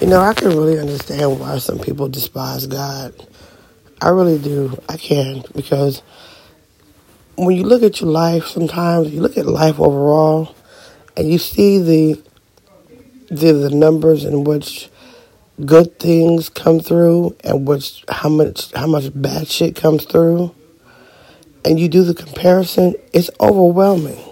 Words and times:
You 0.00 0.08
know, 0.08 0.20
I 0.20 0.34
can 0.34 0.48
really 0.48 0.78
understand 0.78 1.38
why 1.38 1.56
some 1.58 1.78
people 1.78 2.08
despise 2.08 2.66
God. 2.66 3.14
I 4.02 4.08
really 4.08 4.38
do. 4.38 4.76
I 4.88 4.96
can 4.96 5.44
because 5.54 6.02
when 7.36 7.56
you 7.56 7.62
look 7.62 7.82
at 7.82 8.00
your 8.00 8.10
life, 8.10 8.46
sometimes 8.46 9.10
you 9.10 9.20
look 9.20 9.38
at 9.38 9.46
life 9.46 9.78
overall, 9.78 10.54
and 11.16 11.30
you 11.30 11.38
see 11.38 11.78
the 11.78 12.22
the, 13.28 13.52
the 13.52 13.70
numbers 13.70 14.24
in 14.24 14.44
which 14.44 14.90
good 15.64 15.98
things 16.00 16.48
come 16.48 16.80
through 16.80 17.36
and 17.44 17.66
which 17.66 18.04
how 18.08 18.28
much 18.28 18.72
how 18.72 18.88
much 18.88 19.10
bad 19.14 19.46
shit 19.46 19.76
comes 19.76 20.04
through, 20.04 20.52
and 21.64 21.78
you 21.78 21.88
do 21.88 22.02
the 22.02 22.14
comparison, 22.14 22.96
it's 23.12 23.30
overwhelming. 23.40 24.22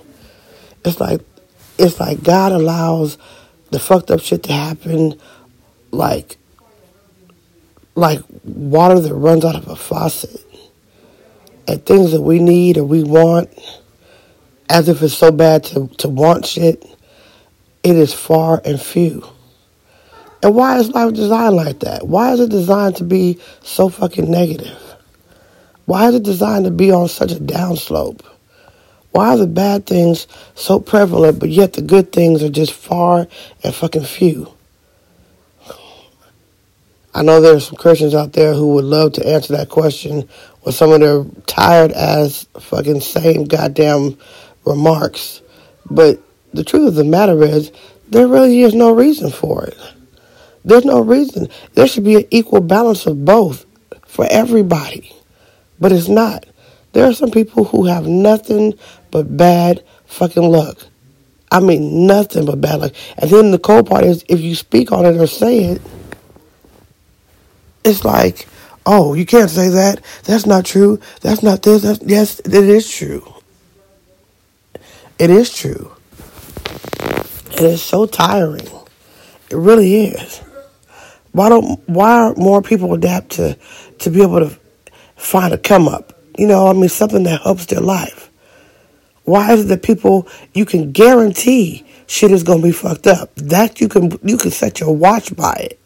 It's 0.84 1.00
like 1.00 1.20
it's 1.78 2.00
like 2.00 2.22
God 2.22 2.50
allows 2.50 3.16
the 3.70 3.78
fucked 3.78 4.10
up 4.10 4.20
shit 4.20 4.42
to 4.42 4.52
happen 4.52 5.18
like 5.92 6.36
like 7.94 8.20
water 8.44 8.98
that 8.98 9.14
runs 9.14 9.44
out 9.44 9.54
of 9.54 9.68
a 9.68 9.76
faucet 9.76 10.40
and 11.68 11.84
things 11.84 12.12
that 12.12 12.22
we 12.22 12.38
need 12.38 12.78
or 12.78 12.84
we 12.84 13.02
want 13.04 13.50
as 14.68 14.88
if 14.88 15.02
it's 15.02 15.14
so 15.14 15.30
bad 15.30 15.62
to, 15.62 15.88
to 15.98 16.08
want 16.08 16.46
shit 16.46 16.84
it 17.84 17.96
is 17.96 18.14
far 18.14 18.62
and 18.64 18.80
few. 18.80 19.26
And 20.42 20.54
why 20.54 20.78
is 20.78 20.90
life 20.90 21.14
designed 21.14 21.56
like 21.56 21.80
that? 21.80 22.06
Why 22.06 22.32
is 22.32 22.40
it 22.40 22.50
designed 22.50 22.96
to 22.96 23.04
be 23.04 23.38
so 23.62 23.88
fucking 23.88 24.30
negative? 24.30 24.78
Why 25.86 26.08
is 26.08 26.14
it 26.14 26.22
designed 26.22 26.64
to 26.64 26.70
be 26.70 26.90
on 26.92 27.08
such 27.08 27.32
a 27.32 27.36
downslope 27.36 28.22
why 29.12 29.28
are 29.28 29.36
the 29.36 29.46
bad 29.46 29.86
things 29.86 30.26
so 30.54 30.80
prevalent 30.80 31.38
but 31.38 31.50
yet 31.50 31.74
the 31.74 31.82
good 31.82 32.12
things 32.12 32.42
are 32.42 32.48
just 32.48 32.72
far 32.72 33.28
and 33.62 33.74
fucking 33.74 34.04
few 34.04 34.52
I 37.14 37.22
know 37.22 37.40
there's 37.40 37.66
some 37.66 37.76
Christians 37.76 38.14
out 38.14 38.32
there 38.32 38.54
who 38.54 38.74
would 38.74 38.84
love 38.84 39.12
to 39.14 39.26
answer 39.26 39.54
that 39.56 39.68
question 39.68 40.28
with 40.64 40.74
some 40.74 40.92
of 40.92 41.00
their 41.00 41.24
tired 41.46 41.92
ass 41.92 42.46
fucking 42.58 43.00
same 43.00 43.44
goddamn 43.44 44.16
remarks. 44.64 45.42
But 45.90 46.20
the 46.54 46.64
truth 46.64 46.88
of 46.88 46.94
the 46.94 47.04
matter 47.04 47.42
is, 47.42 47.70
there 48.08 48.26
really 48.26 48.62
is 48.62 48.74
no 48.74 48.94
reason 48.94 49.30
for 49.30 49.64
it. 49.64 49.78
There's 50.64 50.84
no 50.84 51.00
reason. 51.00 51.48
There 51.74 51.86
should 51.86 52.04
be 52.04 52.16
an 52.16 52.26
equal 52.30 52.60
balance 52.60 53.04
of 53.06 53.24
both 53.24 53.66
for 54.06 54.26
everybody. 54.30 55.14
But 55.80 55.92
it's 55.92 56.08
not. 56.08 56.46
There 56.92 57.04
are 57.04 57.14
some 57.14 57.30
people 57.30 57.64
who 57.64 57.86
have 57.86 58.06
nothing 58.06 58.78
but 59.10 59.36
bad 59.36 59.82
fucking 60.06 60.42
luck. 60.42 60.78
I 61.50 61.60
mean, 61.60 62.06
nothing 62.06 62.46
but 62.46 62.60
bad 62.60 62.80
luck. 62.80 62.92
And 63.18 63.30
then 63.30 63.50
the 63.50 63.58
cold 63.58 63.86
part 63.86 64.04
is 64.04 64.24
if 64.28 64.40
you 64.40 64.54
speak 64.54 64.92
on 64.92 65.04
it 65.04 65.16
or 65.16 65.26
say 65.26 65.64
it, 65.64 65.82
it's 67.84 68.04
like, 68.04 68.48
oh, 68.86 69.14
you 69.14 69.26
can't 69.26 69.50
say 69.50 69.68
that. 69.68 70.00
That's 70.24 70.46
not 70.46 70.64
true. 70.64 71.00
That's 71.20 71.42
not 71.42 71.62
this. 71.62 71.82
That's, 71.82 72.02
yes, 72.02 72.40
it 72.40 72.54
is 72.54 72.90
true. 72.90 73.32
It 75.18 75.30
is 75.30 75.54
true. 75.54 75.92
It 77.52 77.60
is 77.60 77.82
so 77.82 78.06
tiring. 78.06 78.66
It 79.50 79.56
really 79.56 80.06
is. 80.06 80.38
Why 81.32 81.48
don't 81.48 81.80
why 81.88 82.12
aren't 82.12 82.38
more 82.38 82.62
people 82.62 82.92
adapt 82.94 83.30
to 83.32 83.56
to 84.00 84.10
be 84.10 84.22
able 84.22 84.40
to 84.40 84.58
find 85.16 85.52
a 85.52 85.58
come 85.58 85.88
up? 85.88 86.18
You 86.38 86.46
know, 86.46 86.66
I 86.66 86.72
mean 86.72 86.88
something 86.88 87.22
that 87.24 87.42
helps 87.42 87.66
their 87.66 87.80
life. 87.80 88.30
Why 89.24 89.52
is 89.52 89.64
it 89.64 89.68
that 89.68 89.82
people 89.82 90.26
you 90.54 90.64
can 90.64 90.92
guarantee 90.92 91.86
shit 92.06 92.32
is 92.32 92.42
gonna 92.42 92.62
be 92.62 92.72
fucked 92.72 93.06
up? 93.06 93.34
That 93.36 93.80
you 93.80 93.88
can 93.88 94.18
you 94.22 94.36
can 94.36 94.50
set 94.50 94.80
your 94.80 94.94
watch 94.94 95.34
by 95.36 95.52
it. 95.70 95.81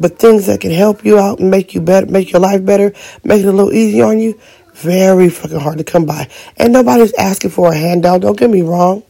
But 0.00 0.18
things 0.18 0.46
that 0.46 0.60
can 0.60 0.70
help 0.70 1.04
you 1.04 1.18
out 1.18 1.40
and 1.40 1.50
make 1.50 1.74
you 1.74 1.80
better, 1.80 2.06
make 2.06 2.30
your 2.32 2.40
life 2.40 2.64
better, 2.64 2.92
make 3.24 3.42
it 3.42 3.46
a 3.46 3.52
little 3.52 3.72
easier 3.72 4.04
on 4.06 4.20
you, 4.20 4.38
very 4.74 5.28
fucking 5.28 5.58
hard 5.58 5.78
to 5.78 5.84
come 5.84 6.06
by. 6.06 6.28
And 6.56 6.72
nobody's 6.72 7.12
asking 7.14 7.50
for 7.50 7.72
a 7.72 7.76
handout, 7.76 8.20
don't 8.20 8.38
get 8.38 8.50
me 8.50 8.62
wrong. 8.62 9.02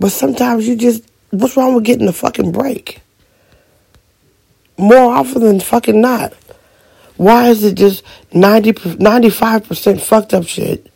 But 0.00 0.12
sometimes 0.12 0.66
you 0.66 0.76
just, 0.76 1.04
what's 1.30 1.56
wrong 1.56 1.74
with 1.74 1.84
getting 1.84 2.08
a 2.08 2.12
fucking 2.12 2.52
break? 2.52 3.00
More 4.78 5.14
often 5.14 5.42
than 5.42 5.60
fucking 5.60 6.00
not. 6.00 6.32
Why 7.16 7.48
is 7.48 7.62
it 7.62 7.76
just 7.76 8.02
90, 8.32 8.72
95% 8.72 10.00
fucked 10.00 10.34
up 10.34 10.46
shit 10.46 10.90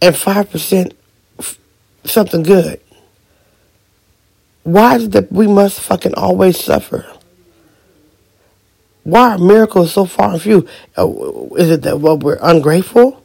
and 0.00 0.14
5% 0.14 0.92
f- 1.38 1.58
something 2.04 2.42
good? 2.42 2.80
Why 4.62 4.96
is 4.96 5.04
it 5.04 5.12
that 5.12 5.32
we 5.32 5.46
must 5.46 5.80
fucking 5.80 6.14
always 6.14 6.58
suffer? 6.62 7.06
Why 9.04 9.34
are 9.34 9.38
miracles 9.38 9.92
so 9.92 10.06
far 10.06 10.32
and 10.32 10.42
few? 10.42 10.66
Uh, 10.96 11.08
is 11.56 11.70
it 11.70 11.82
that 11.82 12.00
well, 12.00 12.18
we're 12.18 12.38
ungrateful? 12.42 13.22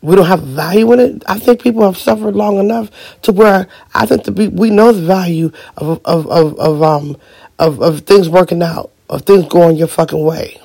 We 0.00 0.14
don't 0.14 0.26
have 0.26 0.42
value 0.42 0.92
in 0.92 1.00
it. 1.00 1.22
I 1.26 1.38
think 1.38 1.60
people 1.60 1.82
have 1.82 1.96
suffered 1.96 2.36
long 2.36 2.58
enough 2.58 2.90
to 3.22 3.32
where 3.32 3.66
I 3.94 4.06
think 4.06 4.24
the, 4.24 4.48
we 4.50 4.70
know 4.70 4.92
the 4.92 5.02
value 5.06 5.50
of 5.76 6.00
of 6.04 6.26
of, 6.28 6.58
of 6.58 6.82
um 6.82 7.16
of, 7.58 7.80
of 7.80 8.00
things 8.02 8.28
working 8.28 8.62
out, 8.62 8.92
of 9.10 9.22
things 9.22 9.46
going 9.48 9.76
your 9.76 9.88
fucking 9.88 10.22
way. 10.22 10.60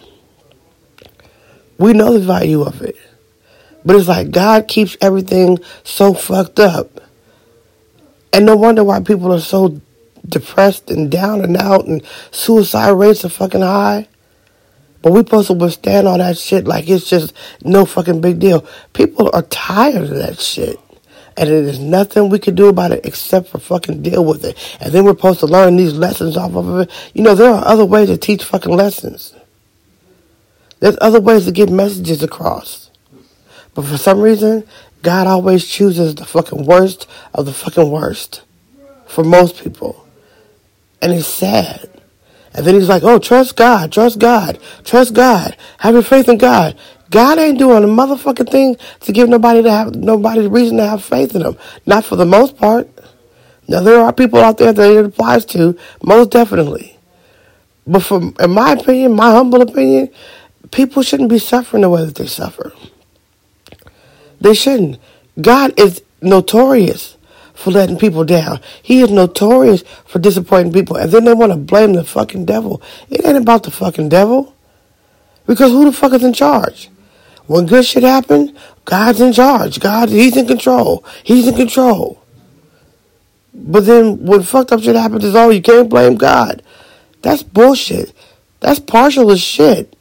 We 1.80 1.94
know 1.94 2.14
the 2.14 2.20
value 2.20 2.62
of 2.62 2.81
it. 2.81 2.96
But 3.85 3.96
it's 3.96 4.08
like 4.08 4.31
God 4.31 4.68
keeps 4.68 4.96
everything 5.02 5.59
so 5.84 6.14
fucked 6.14 6.59
up. 6.59 7.02
And 8.31 8.46
no 8.46 8.56
wonder 8.56 8.84
why 8.84 9.02
people 9.02 9.34
are 9.34 9.40
so 9.40 9.81
depressed 10.28 10.89
and 10.89 11.11
down 11.11 11.41
and 11.41 11.57
out 11.57 11.85
and 11.85 12.01
suicide 12.31 12.91
rates 12.91 13.25
are 13.25 13.29
fucking 13.29 13.61
high. 13.61 14.07
But 15.01 15.11
we 15.11 15.19
supposed 15.19 15.47
to 15.47 15.53
withstand 15.53 16.07
all 16.07 16.17
that 16.17 16.38
shit 16.38 16.66
like 16.66 16.89
it's 16.89 17.09
just 17.09 17.34
no 17.63 17.85
fucking 17.85 18.22
big 18.22 18.39
deal. 18.39 18.66
People 18.94 19.29
are 19.34 19.41
tired 19.44 20.03
of 20.03 20.09
that 20.11 20.39
shit. 20.39 20.79
And 21.35 21.50
there's 21.50 21.79
nothing 21.79 22.29
we 22.29 22.39
can 22.39 22.56
do 22.56 22.67
about 22.67 22.91
it 22.91 23.06
except 23.06 23.50
for 23.50 23.57
fucking 23.57 24.01
deal 24.01 24.23
with 24.23 24.45
it. 24.45 24.57
And 24.79 24.94
then 24.94 25.03
we're 25.03 25.11
supposed 25.11 25.39
to 25.41 25.47
learn 25.47 25.75
these 25.75 25.94
lessons 25.94 26.38
off 26.38 26.55
of 26.55 26.79
it. 26.79 26.91
You 27.13 27.23
know, 27.23 27.35
there 27.35 27.51
are 27.51 27.66
other 27.66 27.85
ways 27.85 28.07
to 28.09 28.17
teach 28.17 28.44
fucking 28.44 28.72
lessons. 28.72 29.34
There's 30.79 30.97
other 31.01 31.19
ways 31.19 31.45
to 31.45 31.51
get 31.51 31.69
messages 31.69 32.22
across. 32.23 32.91
But 33.73 33.85
for 33.85 33.97
some 33.97 34.22
reason, 34.22 34.66
God 35.01 35.28
always 35.28 35.67
chooses 35.67 36.16
the 36.16 36.25
fucking 36.25 36.66
worst 36.66 37.09
of 37.34 37.45
the 37.45 37.53
fucking 37.53 37.90
worst. 37.90 38.44
For 39.07 39.23
most 39.23 39.61
people 39.61 40.03
and 41.03 41.12
it's 41.12 41.28
sad. 41.28 41.90
And 42.53 42.66
then 42.66 42.75
he's 42.75 42.88
like, 42.88 43.03
oh, 43.03 43.19
trust 43.19 43.56
God, 43.58 43.91
trust 43.91 44.19
God, 44.19 44.58
trust 44.86 45.14
God, 45.14 45.58
have 45.80 45.94
your 45.94 46.03
faith 46.03 46.30
in 46.30 46.38
God. 46.38 46.78
God 47.09 47.38
ain't 47.38 47.59
doing 47.59 47.84
a 47.84 47.88
motherfucking 47.88 48.50
thing 48.50 48.78
to 49.02 49.12
give 49.12 49.28
nobody 49.28 49.62
to 49.62 49.69
have 49.69 49.96
nobody 49.96 50.47
reason 50.47 50.78
to 50.78 50.88
have 50.88 51.03
faith 51.03 51.36
in 51.36 51.44
him. 51.44 51.58
Not 51.86 52.06
for 52.06 52.16
the 52.16 52.25
most 52.25 52.58
part. 52.58 52.90
Now 53.68 53.81
there 53.81 54.00
are 54.00 54.14
people 54.14 54.40
out 54.40 54.58
there 54.58 54.74
that 54.74 54.91
it 54.91 55.06
applies 55.06 55.46
to, 55.47 55.78
most 56.02 56.31
definitely. 56.31 56.97
But 57.85 58.02
from 58.02 58.35
in 58.40 58.52
my 58.52 58.72
opinion, 58.72 59.14
my 59.14 59.31
humble 59.31 59.62
opinion, 59.62 60.09
people 60.72 61.03
shouldn't 61.03 61.30
be 61.30 61.40
suffering 61.40 61.81
the 61.81 61.90
way 61.90 62.06
that 62.06 62.16
they 62.16 62.28
suffer. 62.28 62.74
They 64.40 64.53
shouldn't. 64.53 65.00
God 65.40 65.78
is 65.78 66.02
notorious 66.22 67.18
for 67.63 67.72
letting 67.72 67.97
people 67.97 68.25
down. 68.25 68.59
He 68.81 69.01
is 69.01 69.09
notorious 69.09 69.84
for 70.06 70.19
disappointing 70.19 70.74
people. 70.74 70.97
And 70.97 71.12
then 71.12 71.24
they 71.24 71.34
want 71.34 71.51
to 71.51 71.57
blame 71.57 71.94
the 71.94 72.03
fucking 72.03 72.46
devil. 72.46 72.81
It 73.09 73.25
ain't 73.25 73.38
about 73.38 73.63
the 73.63 73.72
fucking 73.72 74.09
devil. 74.09 74.53
Because 75.47 75.72
who 75.72 75.85
the 75.85 75.94
fuck 75.94 76.13
is 76.13 76.23
in 76.23 76.34
charge? 76.34 76.90
When 77.47 77.66
good 77.66 77.85
shit 77.85 78.03
happen, 78.03 78.57
God's 78.85 79.22
in 79.22 79.34
charge. 79.34 79.79
God, 79.79 80.09
He's 80.09 80.38
in 80.38 80.47
control. 80.47 81.06
He's 81.23 81.47
in 81.47 81.56
control. 81.56 82.22
But 83.53 83.85
then 83.85 84.25
when 84.25 84.44
fucked 84.44 84.72
up 84.72 84.81
shit 84.81 84.96
happens, 84.96 85.23
it's 85.23 85.35
all 85.35 85.52
you 85.52 85.61
can't 85.61 85.90
blame 85.90 86.16
God. 86.16 86.61
That's 87.22 87.43
bullshit. 87.43 88.14
That's 88.59 88.79
partial 88.79 89.32
as 89.32 89.41
shit. 89.41 89.96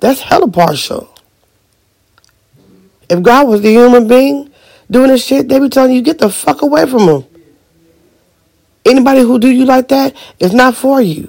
That's 0.00 0.20
hella 0.20 0.48
partial. 0.48 1.12
If 3.08 3.22
God 3.22 3.48
was 3.48 3.62
the 3.62 3.70
human 3.70 4.06
being, 4.06 4.50
doing 4.94 5.08
this 5.10 5.26
shit, 5.26 5.48
they 5.48 5.58
be 5.58 5.68
telling 5.68 5.92
you, 5.92 6.00
get 6.02 6.18
the 6.18 6.30
fuck 6.30 6.62
away 6.62 6.86
from 6.86 7.06
them. 7.06 7.24
Anybody 8.86 9.20
who 9.20 9.38
do 9.38 9.50
you 9.50 9.64
like 9.64 9.88
that 9.88 10.14
is 10.38 10.54
not 10.54 10.76
for 10.76 11.02
you. 11.02 11.28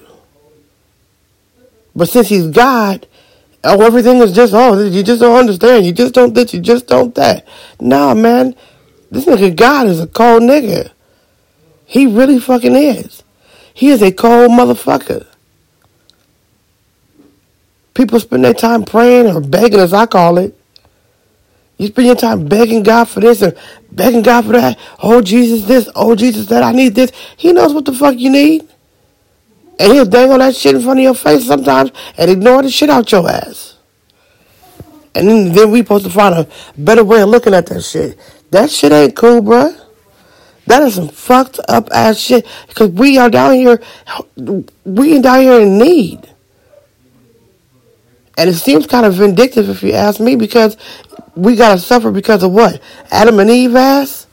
But 1.95 2.09
since 2.09 2.27
he's 2.27 2.47
God, 2.47 3.07
oh, 3.63 3.81
everything 3.81 4.17
is 4.17 4.33
just, 4.33 4.53
oh, 4.53 4.79
you 4.81 5.01
just 5.01 5.21
don't 5.21 5.38
understand. 5.38 5.85
You 5.85 5.94
just 5.94 6.13
don't 6.13 6.33
this, 6.33 6.53
you 6.53 6.62
just 6.62 6.88
don't 6.88 7.15
that. 7.15 7.47
Nah, 7.79 8.13
man. 8.13 8.56
This 9.09 9.25
nigga 9.25 9.56
God 9.56 9.88
is 9.88 10.00
a 10.00 10.07
cold 10.07 10.44
nigga. 10.44 10.91
He 11.85 12.06
really 12.06 12.39
fucking 12.39 12.75
is. 12.75 13.23
He 13.73 13.89
is 13.89 14.01
a 14.01 14.12
cold 14.12 14.51
motherfucker. 14.51 15.25
People 17.94 18.19
spend 18.19 18.44
their 18.44 18.53
time 18.53 18.83
praying 18.83 19.27
or 19.27 19.39
begging, 19.39 19.79
as 19.79 19.94
I 19.94 20.06
call 20.06 20.38
it, 20.38 20.57
you 21.77 21.88
spend 21.88 22.07
your 22.07 22.16
time 22.16 22.48
begging 22.48 22.83
God 22.83 23.06
for 23.06 23.19
this 23.19 23.42
and 23.42 23.57
begging 23.92 24.22
God 24.22 24.45
for 24.45 24.54
that. 24.54 24.80
Oh, 25.01 25.22
Jesus, 25.22 25.68
this. 25.68 25.89
Oh, 25.95 26.16
Jesus, 26.16 26.45
that. 26.48 26.63
I 26.63 26.72
need 26.72 26.95
this. 26.95 27.12
He 27.36 27.51
knows 27.51 27.74
what 27.74 27.86
the 27.86 27.94
fuck 27.94 28.18
you 28.18 28.30
need. 28.30 28.68
And 29.77 29.92
he'll 29.92 30.06
dangle 30.06 30.38
that 30.38 30.56
shit 30.56 30.75
in 30.75 30.81
front 30.81 31.00
of 31.00 31.04
your 31.04 31.13
face 31.13 31.45
sometimes 31.45 31.92
and 32.18 32.31
ignore 32.31 32.62
the 32.63 32.69
shit 32.69 32.89
out 32.89 33.12
your 33.12 33.30
ass. 33.30 33.77
And 35.13 35.27
then, 35.27 35.51
then 35.51 35.72
we 35.72 35.80
supposed 35.80 36.06
to 36.06 36.12
find 36.12 36.36
a 36.36 36.48
better 36.77 37.04
way 37.04 37.22
of 37.22 37.30
looking 37.30 37.54
at 37.54 37.66
that 37.68 37.81
shit. 37.81 38.18
That 38.51 38.69
shit 38.69 38.94
ain't 38.94 39.16
cool, 39.16 39.42
bruh. 39.42 39.81
That 40.68 40.81
is 40.83 40.95
some 40.95 41.10
fucked 41.10 41.60
up 41.68 41.89
ass 41.92 42.18
shit. 42.18 42.48
Because 42.68 42.89
we 42.92 43.18
are 43.18 43.30
down 43.30 43.56
here, 43.56 43.81
we 44.86 45.18
are 45.18 45.22
down 45.22 45.42
here 45.42 45.60
in 45.60 45.77
need. 45.77 46.30
And 48.38 48.50
it 48.50 48.56
seems 48.56 48.88
kind 48.88 49.06
of 49.06 49.13
vindictive 49.13 49.69
if 49.69 49.83
you 49.83 49.94
ask 49.94 50.19
me 50.19 50.36
because 50.36 50.75
we 51.36 51.56
gotta 51.56 51.80
suffer 51.80 52.12
because 52.12 52.44
of 52.44 52.52
what? 52.52 52.82
Adam 53.12 53.40
and 53.40 53.50
Eve 53.50 53.76
ass? 53.76 54.28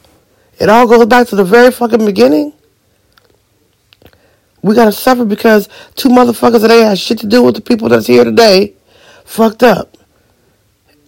It 0.59 0.69
all 0.69 0.87
goes 0.87 1.07
back 1.07 1.27
to 1.29 1.37
the 1.37 1.45
very 1.45 1.71
fucking 1.71 2.05
beginning. 2.05 2.53
We 4.63 4.75
gotta 4.75 4.93
suffer 4.93 5.25
because 5.25 5.69
two 5.97 6.09
motherfuckers 6.09 6.61
that 6.63 6.71
ain't 6.71 6.87
had 6.87 6.99
shit 6.99 7.19
to 7.19 7.27
do 7.27 7.43
with 7.43 7.57
the 7.57 7.61
people 7.61 7.89
that's 7.89 8.07
here 8.07 8.25
today 8.25 8.75
fucked 9.25 9.63
up. 9.63 9.97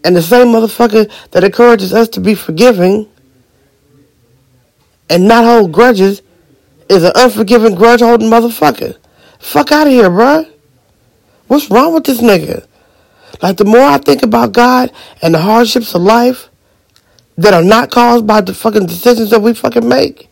And 0.02 0.14
the 0.17 0.23
same 0.23 0.49
motherfucker 0.49 1.11
that 1.31 1.44
encourages 1.44 1.93
us 1.93 2.08
to 2.11 2.20
be 2.20 2.35
forgiving 2.35 3.08
and 5.08 5.29
not 5.29 5.44
hold 5.44 5.73
grudges 5.73 6.23
is 6.88 7.05
an 7.05 7.12
unforgiving 7.14 7.75
grudge 7.75 8.00
holding 8.00 8.29
motherfucker. 8.29 8.96
Fuck 9.38 9.73
out 9.73 9.87
of 9.87 9.93
here, 9.93 10.11
bruh. 10.11 10.50
What's 11.46 11.70
wrong 11.70 11.94
with 11.94 12.05
this 12.05 12.20
nigga? 12.20 12.67
Like 13.42 13.56
the 13.56 13.64
more 13.64 13.82
I 13.82 13.98
think 13.98 14.22
about 14.22 14.52
God 14.52 14.92
and 15.22 15.34
the 15.34 15.40
hardships 15.40 15.94
of 15.94 16.02
life 16.02 16.48
that 17.36 17.54
are 17.54 17.62
not 17.62 17.90
caused 17.90 18.26
by 18.26 18.40
the 18.40 18.54
fucking 18.54 18.86
decisions 18.86 19.31
that 19.31 19.40
we 19.40 19.54
fucking 19.54 19.88
make, 19.88 20.28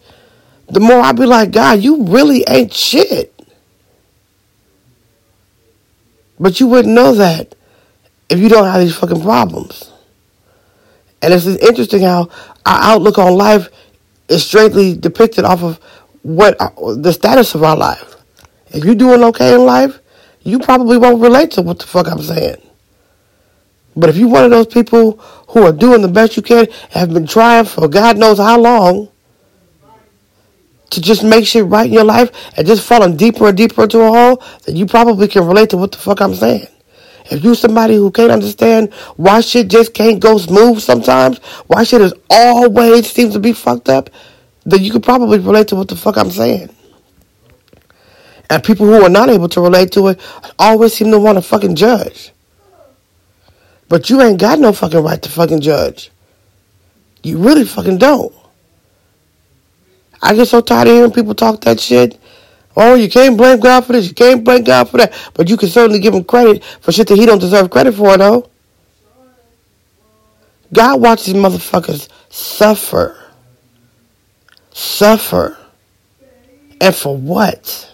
the 0.69 0.81
more 0.81 1.01
I 1.01 1.13
be 1.13 1.27
like, 1.27 1.51
God, 1.51 1.81
you 1.81 2.05
really 2.05 2.45
ain't 2.49 2.73
shit. 2.73 3.35
But 6.39 6.61
you 6.61 6.67
wouldn't 6.67 6.95
know 6.95 7.15
that 7.15 7.55
if 8.29 8.39
you 8.39 8.49
don't 8.49 8.65
have 8.65 8.81
these 8.81 8.97
fucking 8.97 9.23
problems. 9.23 9.91
And 11.21 11.33
it's 11.33 11.47
interesting 11.47 12.03
how 12.03 12.31
our 12.67 12.95
outlook 12.95 13.19
on 13.19 13.35
life 13.35 13.69
is 14.29 14.45
straightly 14.45 14.97
depicted 14.97 15.45
off 15.45 15.63
of 15.63 15.79
what 16.23 16.57
uh, 16.61 16.71
the 16.95 17.13
status 17.13 17.55
of 17.55 17.63
our 17.63 17.77
life. 17.77 18.17
If 18.71 18.85
you're 18.85 18.95
doing 18.95 19.23
okay 19.25 19.55
in 19.55 19.65
life, 19.65 20.01
you 20.43 20.59
probably 20.59 20.97
won't 20.97 21.21
relate 21.21 21.53
to 21.53 21.63
what 21.63 21.79
the 21.79 21.87
fuck 21.87 22.09
I'm 22.09 22.23
saying. 22.23 22.57
But 23.97 24.11
if 24.11 24.17
you're 24.17 24.29
one 24.29 24.45
of 24.45 24.51
those 24.51 24.67
people 24.67 25.19
who 25.49 25.63
are 25.65 25.73
doing 25.73 26.03
the 26.03 26.09
best 26.09 26.37
you 26.37 26.43
can, 26.43 26.67
have 26.91 27.13
been 27.13 27.27
trying 27.27 27.67
for 27.67 27.89
God 27.89 28.17
knows 28.17 28.39
how 28.39 28.59
long, 28.59 29.09
to 30.93 31.01
just 31.01 31.25
make 31.25 31.47
shit 31.47 31.65
right 31.65 31.87
in 31.87 31.93
your 31.93 32.05
life 32.05 32.31
and 32.57 32.67
just 32.67 32.87
falling 32.87 33.17
deeper 33.17 33.49
and 33.49 33.57
deeper 33.57 33.85
into 33.85 34.01
a 34.01 34.09
hole, 34.09 34.43
then 34.67 34.77
you 34.77 34.85
probably 34.85 35.27
can 35.27 35.47
relate 35.47 35.71
to 35.71 35.77
what 35.79 35.91
the 35.91 35.99
fuck 35.99 36.21
I'm 36.21 36.35
saying. 36.35 36.67
If 37.31 37.43
you're 37.43 37.55
somebody 37.55 37.95
who 37.95 38.11
can't 38.11 38.31
understand 38.31 38.93
why 39.17 39.41
shit 39.41 39.69
just 39.69 39.95
can't 39.95 40.21
go 40.21 40.37
smooth 40.37 40.81
sometimes, 40.81 41.39
why 41.67 41.85
shit 41.85 42.03
is 42.03 42.13
always 42.29 43.11
seems 43.11 43.33
to 43.33 43.41
be 43.41 43.55
fucked 43.55 43.89
up, 43.89 44.11
then 44.65 44.83
you 44.83 44.93
could 44.93 45.03
probably 45.03 45.39
relate 45.39 45.69
to 45.69 45.77
what 45.77 45.89
the 45.89 45.97
fuck 45.97 46.19
I'm 46.19 46.31
saying. 46.31 46.69
And 48.51 48.63
people 48.63 48.85
who 48.85 49.03
are 49.03 49.09
not 49.09 49.31
able 49.31 49.49
to 49.49 49.63
relate 49.63 49.93
to 49.93 50.09
it 50.09 50.21
always 50.59 50.93
seem 50.93 51.11
to 51.11 51.19
want 51.19 51.39
to 51.39 51.43
fucking 51.43 51.75
judge. 51.75 52.33
But 53.93 54.09
you 54.09 54.23
ain't 54.23 54.41
got 54.41 54.59
no 54.59 54.73
fucking 54.73 55.03
right 55.03 55.21
to 55.21 55.29
fucking 55.29 55.61
judge. 55.61 56.11
You 57.23 57.37
really 57.37 57.67
fucking 57.67 57.99
don't. 57.99 58.35
I 60.23 60.35
get 60.35 60.49
so 60.49 60.63
tired 60.63 60.89
of 60.89 60.95
hearing 60.95 61.13
people 61.13 61.35
talk 61.35 61.61
that 61.61 61.79
shit. 61.79 62.19
Oh, 62.75 62.95
you 62.95 63.11
can't 63.11 63.37
blame 63.37 63.61
God 63.61 63.83
for 63.83 63.93
this. 63.93 64.09
You 64.09 64.15
can't 64.15 64.43
blame 64.43 64.65
God 64.65 64.89
for 64.89 64.97
that. 64.97 65.13
But 65.35 65.51
you 65.51 65.59
can 65.59 65.69
certainly 65.69 65.99
give 65.99 66.15
him 66.15 66.25
credit 66.25 66.65
for 66.81 66.91
shit 66.91 67.07
that 67.09 67.19
he 67.19 67.27
don't 67.27 67.39
deserve 67.39 67.69
credit 67.69 67.93
for, 67.93 68.17
though. 68.17 68.49
God 70.73 70.99
watches 70.99 71.35
motherfuckers 71.35 72.09
suffer. 72.31 73.23
Suffer. 74.71 75.59
And 76.81 76.95
for 76.95 77.15
what? 77.15 77.93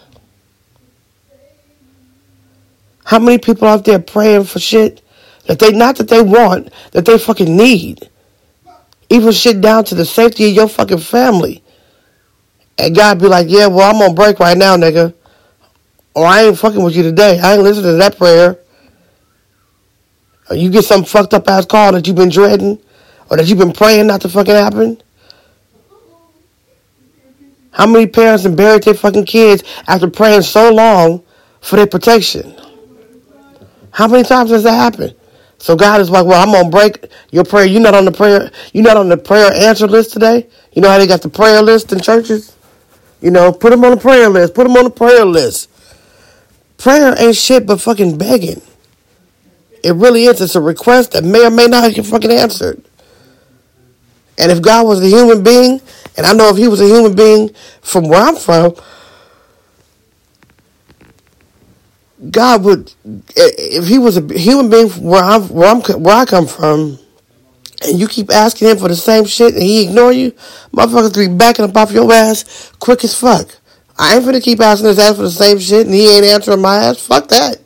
How 3.03 3.19
many 3.19 3.39
people 3.39 3.67
out 3.67 3.85
there 3.85 3.99
praying 3.99 4.45
for 4.45 4.61
shit 4.61 5.03
that 5.49 5.59
they 5.59 5.73
not 5.73 5.97
that 5.97 6.09
they 6.09 6.23
want, 6.23 6.71
that 6.93 7.07
they 7.07 7.19
fucking 7.19 7.57
need? 7.57 8.09
Even 9.09 9.33
shit 9.33 9.63
down 9.63 9.83
to 9.85 9.95
the 9.95 10.05
safety 10.05 10.47
of 10.49 10.55
your 10.55 10.69
fucking 10.69 10.99
family. 10.99 11.65
And 12.77 12.95
God 12.95 13.19
be 13.19 13.27
like, 13.27 13.47
yeah, 13.49 13.67
well, 13.67 13.91
I'm 13.91 14.03
on 14.03 14.15
break 14.15 14.39
right 14.39 14.57
now, 14.57 14.77
nigga. 14.77 15.15
Or 16.15 16.27
I 16.27 16.43
ain't 16.43 16.59
fucking 16.59 16.83
with 16.83 16.95
you 16.95 17.03
today. 17.03 17.41
I 17.41 17.55
ain't 17.55 17.63
listening 17.63 17.93
to 17.93 17.97
that 17.97 18.19
prayer. 18.19 18.59
Or 20.51 20.57
you 20.57 20.71
get 20.71 20.85
some 20.85 21.05
fucked 21.05 21.33
up 21.33 21.49
ass 21.49 21.65
call 21.65 21.93
that 21.93 22.07
you've 22.07 22.17
been 22.17 22.29
dreading. 22.29 22.79
Or 23.31 23.39
that 23.39 23.47
you've 23.47 23.59
been 23.59 23.73
praying 23.73 24.07
not 24.07 24.21
to 24.21 24.29
fucking 24.29 24.55
happen. 24.55 25.01
How 27.71 27.87
many 27.87 28.07
parents 28.07 28.47
buried 28.47 28.83
their 28.83 28.95
fucking 28.95 29.25
kids 29.25 29.63
after 29.87 30.11
praying 30.11 30.43
so 30.43 30.71
long 30.73 31.23
for 31.63 31.77
their 31.77 31.87
protection? 31.87 32.55
How 33.93 34.09
many 34.09 34.25
times 34.25 34.51
has 34.51 34.65
that 34.65 34.73
happened? 34.73 35.15
So 35.59 35.75
God 35.77 36.01
is 36.01 36.09
like, 36.09 36.25
well, 36.25 36.41
I'm 36.41 36.53
gonna 36.53 36.71
break 36.71 37.05
your 37.31 37.45
prayer. 37.45 37.67
You're 37.67 37.81
not 37.81 37.95
on 37.95 38.05
the 38.05 38.13
prayer. 38.13 38.51
You're 38.73 38.85
not 38.85 38.97
on 38.97 39.09
the 39.09 39.17
prayer 39.17 39.53
answer 39.53 39.87
list 39.87 40.13
today. 40.13 40.47
You 40.73 40.83
know 40.83 40.89
how 40.89 40.99
they 40.99 41.07
got 41.07 41.23
the 41.23 41.29
prayer 41.29 41.61
list 41.63 41.93
in 41.93 42.01
churches. 42.01 42.57
You 43.21 43.31
know, 43.33 43.53
put 43.53 43.71
them 43.71 43.85
on 43.85 43.93
the 43.93 43.97
prayer 43.97 44.29
list. 44.29 44.55
Put 44.55 44.65
them 44.65 44.77
on 44.77 44.85
the 44.85 44.91
prayer 44.91 45.25
list. 45.25 45.69
Prayer 46.79 47.15
ain't 47.19 47.35
shit 47.35 47.67
but 47.67 47.81
fucking 47.81 48.17
begging. 48.17 48.63
It 49.83 49.95
really 49.95 50.25
is. 50.25 50.41
It's 50.41 50.55
a 50.55 50.61
request 50.61 51.13
that 51.13 51.25
may 51.25 51.45
or 51.45 51.51
may 51.51 51.67
not 51.67 51.93
get 51.93 52.07
fucking 52.07 52.31
answered. 52.31 52.83
And 54.39 54.53
if 54.53 54.63
God 54.63 54.87
was 54.87 55.01
a 55.03 55.09
human 55.09 55.43
being, 55.43 55.81
and 56.17 56.27
I 56.27 56.33
know 56.33 56.49
if 56.51 56.57
he 56.57 56.69
was 56.69 56.81
a 56.81 56.87
human 56.87 57.17
being 57.17 57.51
from 57.81 58.09
where 58.09 58.23
I'm 58.23 58.37
from, 58.37 58.75
God 62.31 62.65
would, 62.65 62.93
if 63.05 63.87
he 63.87 63.99
was 63.99 64.17
a 64.17 64.39
human 64.39 64.71
being 64.71 64.89
where 64.89 65.23
I'm, 65.23 65.43
where 65.49 65.69
I'm, 65.69 65.81
where 65.81 66.17
I 66.17 66.25
come 66.25 66.47
from, 66.47 66.99
and 67.87 67.99
you 67.99 68.09
keep 68.09 68.31
asking 68.31 68.69
him 68.69 68.79
for 68.79 68.89
the 68.89 68.97
same 68.97 69.25
shit 69.25 69.55
and 69.55 69.63
he 69.63 69.85
ignore 69.85 70.13
you, 70.13 70.33
motherfuckers 70.73 71.15
be 71.15 71.35
backing 71.35 71.65
up 71.65 71.77
off 71.77 71.93
your 71.93 72.13
ass 72.13 72.73
quick 72.81 73.05
as 73.05 73.15
fuck. 73.15 73.57
I 73.97 74.17
ain't 74.17 74.25
finna 74.25 74.43
keep 74.43 74.61
asking 74.61 74.89
his 74.89 74.99
ass 74.99 75.17
for 75.17 75.23
the 75.23 75.31
same 75.31 75.59
shit 75.59 75.87
and 75.87 75.95
he 75.95 76.09
ain't 76.17 76.25
answering 76.25 76.61
my 76.61 76.77
ass. 76.77 77.05
Fuck 77.05 77.29
that. 77.29 77.59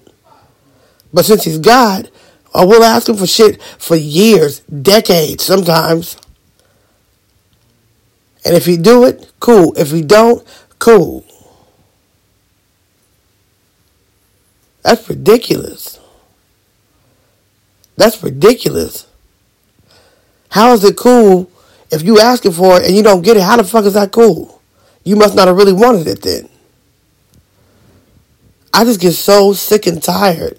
But 1.12 1.24
since 1.24 1.44
he's 1.44 1.58
God, 1.58 2.10
I 2.54 2.64
will 2.64 2.82
ask 2.82 3.08
him 3.08 3.16
for 3.16 3.26
shit 3.26 3.62
for 3.62 3.96
years, 3.96 4.60
decades 4.60 5.44
sometimes. 5.44 6.16
And 8.44 8.54
if 8.54 8.66
he 8.66 8.76
do 8.76 9.04
it, 9.04 9.32
cool. 9.40 9.74
If 9.78 9.90
he 9.90 10.02
don't, 10.02 10.46
cool. 10.78 11.24
That's 14.82 15.08
ridiculous. 15.08 16.00
That's 17.96 18.22
ridiculous. 18.22 19.06
How 20.50 20.72
is 20.72 20.84
it 20.84 20.96
cool 20.96 21.50
if 21.90 22.02
you 22.02 22.18
asking 22.18 22.52
for 22.52 22.80
it 22.80 22.86
and 22.86 22.96
you 22.96 23.02
don't 23.02 23.22
get 23.22 23.36
it? 23.36 23.42
How 23.42 23.56
the 23.56 23.64
fuck 23.64 23.84
is 23.84 23.94
that 23.94 24.12
cool? 24.12 24.60
You 25.04 25.16
must 25.16 25.34
not 25.34 25.48
have 25.48 25.56
really 25.56 25.72
wanted 25.72 26.06
it 26.06 26.22
then. 26.22 26.48
I 28.74 28.84
just 28.84 29.00
get 29.00 29.12
so 29.12 29.52
sick 29.52 29.86
and 29.86 30.02
tired 30.02 30.58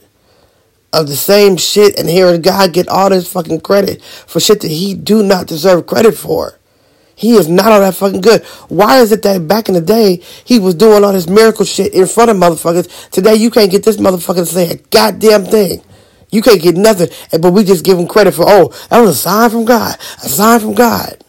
of 0.91 1.07
the 1.07 1.15
same 1.15 1.57
shit 1.57 1.97
and 1.97 2.07
hearing 2.07 2.41
God 2.41 2.73
get 2.73 2.87
all 2.87 3.09
this 3.09 3.31
fucking 3.31 3.61
credit 3.61 4.03
for 4.03 4.39
shit 4.39 4.61
that 4.61 4.69
he 4.69 4.93
do 4.93 5.23
not 5.23 5.47
deserve 5.47 5.87
credit 5.87 6.15
for. 6.15 6.59
He 7.23 7.37
is 7.37 7.47
not 7.47 7.71
all 7.71 7.79
that 7.79 7.95
fucking 7.95 8.19
good. 8.19 8.43
Why 8.67 8.99
is 8.99 9.13
it 9.13 9.21
that 9.21 9.47
back 9.47 9.69
in 9.69 9.75
the 9.75 9.81
day 9.81 10.17
he 10.43 10.59
was 10.59 10.75
doing 10.75 11.05
all 11.05 11.13
this 11.13 11.29
miracle 11.29 11.63
shit 11.63 11.93
in 11.93 12.05
front 12.05 12.29
of 12.29 12.35
motherfuckers? 12.35 13.09
Today 13.11 13.35
you 13.35 13.49
can't 13.49 13.71
get 13.71 13.83
this 13.83 13.95
motherfucker 13.95 14.39
to 14.39 14.45
say 14.45 14.71
a 14.71 14.75
goddamn 14.75 15.45
thing. 15.45 15.81
You 16.31 16.41
can't 16.41 16.61
get 16.61 16.75
nothing, 16.75 17.07
but 17.39 17.53
we 17.53 17.63
just 17.63 17.85
give 17.85 17.97
him 17.97 18.07
credit 18.07 18.33
for, 18.33 18.43
oh, 18.45 18.73
that 18.89 18.99
was 18.99 19.11
a 19.11 19.15
sign 19.15 19.49
from 19.49 19.63
God. 19.63 19.97
A 20.17 20.27
sign 20.27 20.59
from 20.59 20.73
God. 20.73 21.23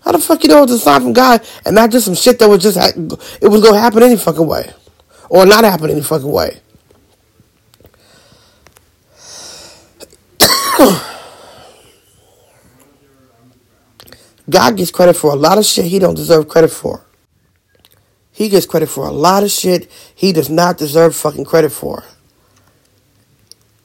How 0.00 0.12
the 0.12 0.18
fuck 0.20 0.42
you 0.42 0.48
know 0.48 0.62
it's 0.62 0.72
a 0.72 0.78
sign 0.78 1.02
from 1.02 1.12
God 1.12 1.46
and 1.66 1.74
not 1.74 1.90
just 1.90 2.06
some 2.06 2.14
shit 2.14 2.38
that 2.38 2.48
was 2.48 2.62
just, 2.62 2.78
it 2.78 3.48
was 3.48 3.60
to 3.60 3.78
happen 3.78 4.02
any 4.02 4.16
fucking 4.16 4.46
way. 4.46 4.72
Or 5.28 5.44
not 5.44 5.64
happen 5.64 5.90
any 5.90 6.00
fucking 6.00 6.32
way. 6.32 6.60
God 14.48 14.76
gets 14.76 14.90
credit 14.90 15.14
for 15.14 15.30
a 15.30 15.36
lot 15.36 15.58
of 15.58 15.64
shit 15.64 15.86
he 15.86 15.98
don't 15.98 16.14
deserve 16.14 16.48
credit 16.48 16.70
for. 16.70 17.04
He 18.32 18.48
gets 18.48 18.66
credit 18.66 18.88
for 18.88 19.06
a 19.06 19.12
lot 19.12 19.42
of 19.42 19.50
shit 19.50 19.90
he 20.14 20.32
does 20.32 20.48
not 20.48 20.78
deserve 20.78 21.14
fucking 21.16 21.44
credit 21.44 21.70
for 21.70 22.04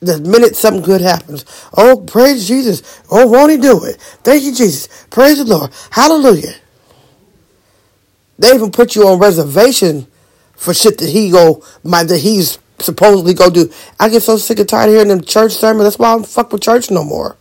the 0.06 0.20
minute 0.20 0.56
something 0.56 0.84
good 0.84 1.02
happens, 1.02 1.46
oh, 1.76 2.04
praise 2.06 2.48
Jesus. 2.48 3.02
Oh, 3.10 3.28
won't 3.28 3.52
he 3.52 3.58
do 3.58 3.84
it? 3.86 3.98
Thank 4.24 4.44
you, 4.44 4.54
Jesus. 4.54 4.88
Praise 5.10 5.38
the 5.38 5.46
Lord. 5.46 5.72
Hallelujah. 5.92 6.56
They 8.38 8.54
even 8.54 8.72
put 8.72 8.96
you 8.96 9.08
on 9.08 9.20
reservation 9.20 10.08
for 10.56 10.74
shit 10.74 10.98
that 10.98 11.10
he 11.10 11.30
go 11.30 11.64
my 11.84 12.04
that 12.04 12.20
he's 12.20 12.60
supposedly 12.80 13.34
go 13.34 13.50
do. 13.50 13.72
I 14.00 14.10
get 14.10 14.24
so 14.24 14.38
sick 14.38 14.60
and 14.60 14.68
tired 14.68 14.90
of 14.90 14.96
hearing 14.96 15.08
them 15.10 15.22
church 15.22 15.54
sermons. 15.54 15.86
That's 15.86 16.00
why 16.00 16.10
I 16.10 16.16
don't 16.16 16.28
fuck 16.28 16.52
with 16.52 16.62
church 16.62 16.92
no 16.92 17.04
more. 17.04 17.38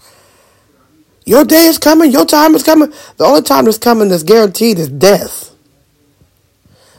Your 1.24 1.44
day 1.44 1.66
is 1.66 1.78
coming. 1.78 2.10
Your 2.10 2.26
time 2.26 2.54
is 2.54 2.62
coming. 2.62 2.92
The 3.16 3.24
only 3.24 3.42
time 3.42 3.66
that's 3.66 3.78
coming 3.78 4.08
that's 4.08 4.22
guaranteed 4.22 4.78
is 4.78 4.88
death. 4.88 5.50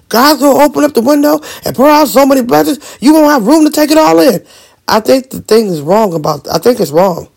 God's 0.09 0.41
gonna 0.41 0.63
open 0.63 0.83
up 0.83 0.93
the 0.93 1.01
window 1.01 1.41
and 1.65 1.75
pour 1.75 1.89
out 1.89 2.07
so 2.07 2.25
many 2.25 2.43
blessings, 2.43 2.97
you 3.01 3.13
won't 3.13 3.31
have 3.31 3.47
room 3.47 3.65
to 3.65 3.71
take 3.71 3.89
it 3.89 3.97
all 3.97 4.19
in. 4.19 4.45
I 4.87 4.99
think 4.99 5.31
the 5.31 5.41
thing 5.41 5.67
is 5.67 5.81
wrong 5.81 6.13
about. 6.13 6.47
I 6.47 6.59
think 6.59 6.79
it's 6.79 6.91
wrong. 6.91 7.29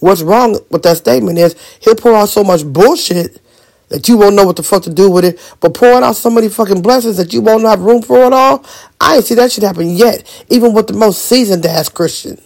What's 0.00 0.22
wrong 0.22 0.58
with 0.70 0.82
that 0.82 0.98
statement 0.98 1.38
is 1.38 1.56
he'll 1.80 1.94
pour 1.94 2.14
out 2.14 2.28
so 2.28 2.44
much 2.44 2.64
bullshit 2.64 3.40
that 3.88 4.08
you 4.08 4.16
won't 4.16 4.36
know 4.36 4.44
what 4.44 4.56
the 4.56 4.62
fuck 4.62 4.82
to 4.84 4.92
do 4.92 5.10
with 5.10 5.24
it, 5.24 5.40
but 5.60 5.74
pouring 5.74 6.04
out 6.04 6.16
so 6.16 6.30
many 6.30 6.48
fucking 6.48 6.82
blessings 6.82 7.16
that 7.16 7.32
you 7.32 7.40
won't 7.40 7.64
have 7.64 7.80
room 7.80 8.02
for 8.02 8.22
it 8.24 8.32
all. 8.32 8.64
I 9.00 9.16
ain't 9.16 9.24
see 9.24 9.34
that 9.34 9.50
shit 9.50 9.64
happen 9.64 9.90
yet, 9.90 10.44
even 10.48 10.74
with 10.74 10.86
the 10.86 10.92
most 10.92 11.22
seasoned 11.24 11.66
ass 11.66 11.88
Christian. 11.88 12.40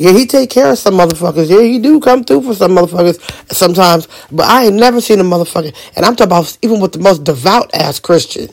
Yeah, 0.00 0.12
he 0.12 0.24
take 0.24 0.48
care 0.48 0.70
of 0.70 0.78
some 0.78 0.94
motherfuckers. 0.94 1.50
Yeah, 1.50 1.60
he 1.60 1.78
do 1.78 2.00
come 2.00 2.24
through 2.24 2.40
for 2.40 2.54
some 2.54 2.74
motherfuckers 2.74 3.20
sometimes. 3.52 4.08
But 4.32 4.46
I 4.46 4.64
ain't 4.64 4.76
never 4.76 4.98
seen 4.98 5.20
a 5.20 5.22
motherfucker. 5.22 5.76
And 5.94 6.06
I'm 6.06 6.16
talking 6.16 6.32
about 6.32 6.56
even 6.62 6.80
with 6.80 6.92
the 6.92 7.00
most 7.00 7.22
devout 7.22 7.70
ass 7.74 8.00
Christian. 8.00 8.48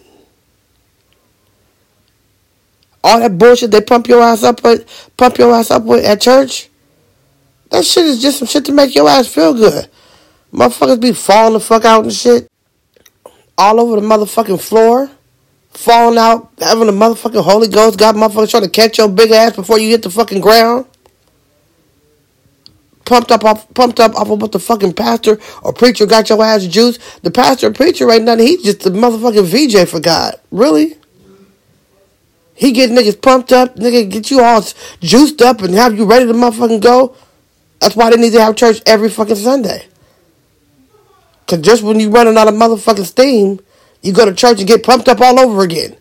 All 3.01 3.21
that 3.21 3.37
bullshit 3.37 3.71
they 3.71 3.79
pump 3.79 4.09
your 4.09 4.21
ass 4.21 4.43
up 4.43 4.61
with, 4.61 5.09
pump 5.15 5.37
your 5.37 5.53
ass 5.53 5.71
up 5.71 5.83
with 5.83 6.03
at 6.03 6.19
church. 6.19 6.67
That 7.69 7.85
shit 7.85 8.05
is 8.05 8.21
just 8.21 8.39
some 8.39 8.47
shit 8.49 8.65
to 8.65 8.73
make 8.73 8.93
your 8.93 9.07
ass 9.07 9.29
feel 9.29 9.53
good. 9.53 9.87
Motherfuckers 10.51 10.99
be 10.99 11.13
falling 11.13 11.53
the 11.53 11.61
fuck 11.61 11.85
out 11.85 12.03
and 12.03 12.11
shit. 12.11 12.51
All 13.57 13.79
over 13.79 14.01
the 14.01 14.05
motherfucking 14.05 14.59
floor. 14.59 15.09
Falling 15.69 16.17
out, 16.17 16.51
having 16.59 16.87
the 16.87 16.91
motherfucking 16.91 17.41
Holy 17.41 17.69
Ghost. 17.69 17.97
Got 17.97 18.15
motherfuckers 18.15 18.51
trying 18.51 18.63
to 18.63 18.69
catch 18.69 18.97
your 18.97 19.07
big 19.07 19.31
ass 19.31 19.55
before 19.55 19.79
you 19.79 19.91
hit 19.91 20.03
the 20.03 20.09
fucking 20.09 20.41
ground 20.41 20.87
pumped 23.07 23.31
up 23.31 23.43
off 23.43 23.73
pumped 23.73 23.99
up 23.99 24.13
off 24.15 24.29
of 24.29 24.41
what 24.41 24.51
the 24.51 24.59
fucking 24.59 24.93
pastor 24.93 25.39
or 25.63 25.73
preacher 25.73 26.05
got 26.05 26.29
your 26.29 26.43
ass 26.43 26.65
juice. 26.67 26.99
The 27.21 27.31
pastor 27.31 27.67
or 27.67 27.73
preacher 27.73 28.05
right 28.05 28.21
now, 28.21 28.35
he's 28.35 28.61
just 28.61 28.81
the 28.81 28.91
motherfucking 28.91 29.45
VJ 29.45 29.89
for 29.89 29.99
God. 29.99 30.39
Really? 30.51 30.97
He 32.53 32.71
get 32.71 32.91
niggas 32.91 33.21
pumped 33.21 33.51
up, 33.51 33.75
nigga 33.75 34.09
get 34.09 34.29
you 34.29 34.41
all 34.41 34.63
juiced 34.99 35.41
up 35.41 35.61
and 35.61 35.73
have 35.73 35.97
you 35.97 36.05
ready 36.05 36.25
to 36.25 36.33
motherfucking 36.33 36.81
go. 36.81 37.15
That's 37.79 37.95
why 37.95 38.09
they 38.09 38.17
need 38.17 38.33
to 38.33 38.41
have 38.41 38.55
church 38.55 38.81
every 38.85 39.09
fucking 39.09 39.35
Sunday. 39.35 39.85
Cause 41.47 41.61
just 41.61 41.83
when 41.83 41.99
you 41.99 42.09
running 42.09 42.37
out 42.37 42.47
of 42.47 42.55
motherfucking 42.55 43.05
steam, 43.05 43.59
you 44.01 44.11
go 44.11 44.25
to 44.25 44.33
church 44.33 44.59
and 44.59 44.67
get 44.67 44.83
pumped 44.83 45.07
up 45.07 45.21
all 45.21 45.39
over 45.39 45.63
again. 45.63 45.95